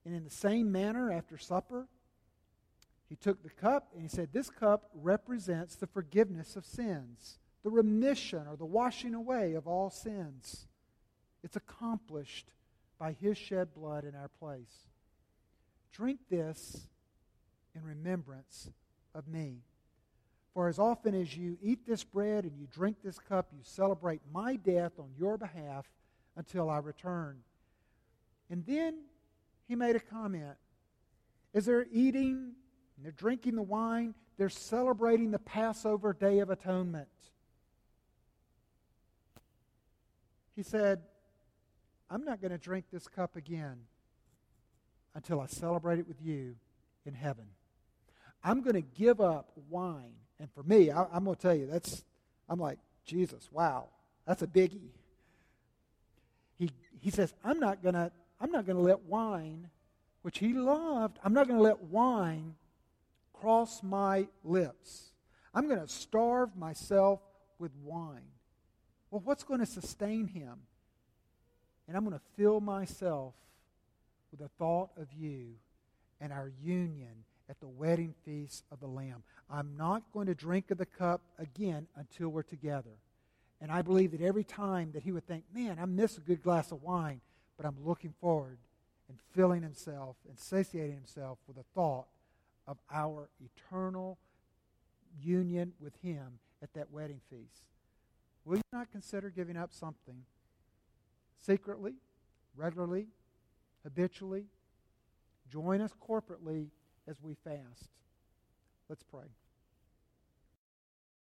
And 0.06 0.16
in 0.16 0.24
the 0.24 0.30
same 0.30 0.72
manner, 0.72 1.12
after 1.12 1.38
supper, 1.38 1.88
he 3.10 3.16
took 3.16 3.44
the 3.44 3.50
cup 3.50 3.90
and 3.94 4.02
he 4.02 4.08
said, 4.08 4.30
This 4.32 4.50
cup 4.50 4.90
represents 4.94 5.76
the 5.76 5.88
forgiveness 5.88 6.56
of 6.56 6.66
sins, 6.66 7.40
the 7.64 7.70
remission 7.70 8.48
or 8.48 8.56
the 8.56 8.66
washing 8.66 9.14
away 9.14 9.54
of 9.54 9.68
all 9.68 9.90
sins. 9.90 10.68
It's 11.44 11.56
accomplished 11.56 12.54
by 13.00 13.14
his 13.14 13.38
shed 13.38 13.74
blood 13.74 14.04
in 14.04 14.16
our 14.16 14.30
place. 14.40 14.88
Drink 15.92 16.20
this 16.30 16.88
in 17.76 17.84
remembrance 17.84 18.70
of 19.14 19.28
me. 19.28 19.60
For 20.56 20.70
as 20.70 20.80
often 20.80 21.14
as 21.14 21.36
you 21.36 21.58
eat 21.62 21.86
this 21.86 22.06
bread 22.06 22.46
and 22.46 22.58
you 22.58 22.66
drink 22.74 22.96
this 23.04 23.20
cup, 23.20 23.50
you 23.52 23.60
celebrate 23.62 24.22
my 24.32 24.56
death 24.56 24.94
on 24.98 25.10
your 25.20 25.38
behalf 25.38 25.86
until 26.38 26.70
I 26.70 26.78
return. 26.78 27.40
And 28.50 28.66
then 28.66 29.02
he 29.68 29.76
made 29.76 29.98
a 29.98 30.00
comment. 30.00 30.56
As 31.54 31.66
they're 31.66 31.86
eating 31.92 32.54
and 32.96 33.06
they're 33.06 33.12
drinking 33.12 33.56
the 33.56 33.64
wine, 33.64 34.16
they're 34.38 34.48
celebrating 34.48 35.32
the 35.32 35.40
Passover 35.40 36.14
Day 36.14 36.40
of 36.40 36.50
Atonement. 36.50 37.10
He 40.56 40.64
said, 40.64 41.02
I'm 42.10 42.24
not 42.24 42.40
going 42.40 42.52
to 42.52 42.58
drink 42.58 42.86
this 42.94 43.10
cup 43.10 43.36
again 43.36 43.76
until 45.14 45.42
I 45.42 45.48
celebrate 45.48 46.00
it 46.00 46.08
with 46.08 46.22
you 46.22 46.56
in 47.06 47.14
heaven. 47.14 47.48
I'm 48.42 48.62
going 48.62 48.76
to 48.76 48.82
give 48.82 49.20
up 49.20 49.52
wine. 49.70 50.14
And 50.40 50.50
for 50.52 50.64
me, 50.64 50.92
I, 50.92 51.06
am 51.16 51.26
going 51.26 51.36
to 51.36 51.42
tell 51.42 51.56
you, 51.56 51.68
that's, 51.68 52.04
I'm 52.50 52.60
like, 52.60 52.80
Jesus, 53.06 53.50
wow, 53.52 53.88
that's 54.28 54.42
a 54.42 54.48
biggie. 54.48 54.90
He, 56.58 56.70
he 57.00 57.10
says, 57.10 57.34
I'm 57.44 57.60
not 57.60 57.82
going 57.82 57.96
to, 57.96 58.12
I'm 58.40 58.52
not 58.52 58.66
going 58.66 58.78
to 58.78 58.84
let 58.84 59.04
wine, 59.04 59.70
which 60.22 60.40
he 60.40 60.54
loved, 60.54 61.20
I'm 61.24 61.34
not 61.34 61.48
going 61.48 61.58
to 61.58 61.64
let 61.64 61.84
wine 61.84 62.56
cross 63.34 63.82
my 63.84 64.28
lips. 64.44 65.12
I'm 65.54 65.68
going 65.68 65.80
to 65.80 65.88
starve 65.88 66.56
myself 66.58 67.22
with 67.60 67.72
wine. 67.84 68.32
Well, 69.10 69.22
what's 69.24 69.44
going 69.44 69.62
to 69.62 69.66
sustain 69.66 70.28
him? 70.28 70.56
And 71.88 71.96
I'm 71.96 72.04
going 72.04 72.18
to 72.18 72.26
fill 72.36 72.60
myself 72.60 73.34
with 74.32 74.40
the 74.42 74.50
thought 74.58 74.90
of 74.98 75.08
you 75.14 75.54
and 76.20 76.34
our 76.34 76.52
union 76.62 77.24
at 77.50 77.60
the 77.60 77.68
wedding 77.68 78.14
feast 78.24 78.64
of 78.72 78.80
the 78.80 78.88
Lamb. 78.88 79.24
I'm 79.50 79.78
not 79.78 80.04
going 80.12 80.28
to 80.28 80.36
drink 80.36 80.72
of 80.72 80.78
the 80.78 80.86
cup 80.86 81.22
again 81.38 81.88
until 81.96 82.30
we're 82.30 82.44
together. 82.44 82.98
And 83.62 83.72
I 83.72 83.82
believe 83.82 84.12
that 84.12 84.22
every 84.22 84.44
time 84.44 84.92
that 84.94 85.04
he 85.04 85.12
would 85.12 85.28
think, 85.28 85.44
man, 85.54 85.78
I 85.80 85.86
miss 85.86 86.18
a 86.18 86.22
good 86.22 86.44
glass 86.44 86.72
of 86.72 86.84
wine, 86.84 87.22
but 87.58 87.66
I'm 87.66 87.78
looking 87.84 88.14
forward 88.20 88.58
and 89.08 89.18
filling 89.34 89.62
himself 89.62 90.16
and 90.28 90.38
satiating 90.38 90.96
himself 90.96 91.38
with 91.48 91.58
the 91.58 91.64
thought 91.74 92.08
of 92.68 92.78
our 92.92 93.30
eternal 93.40 94.18
union 95.22 95.74
with 95.80 95.94
him 96.02 96.40
at 96.62 96.74
that 96.74 96.92
wedding 96.92 97.22
feast. 97.30 97.64
Will 98.44 98.58
you 98.58 98.64
not 98.74 98.92
consider 98.92 99.30
giving 99.30 99.58
up 99.58 99.74
something 99.74 100.24
secretly, 101.42 101.94
regularly, 102.56 103.08
habitually? 103.84 104.46
Join 105.52 105.82
us 105.82 105.92
corporately 106.08 106.68
as 107.08 107.22
we 107.22 107.36
fast. 107.36 107.90
Let's 108.90 109.04
pray. 109.04 109.28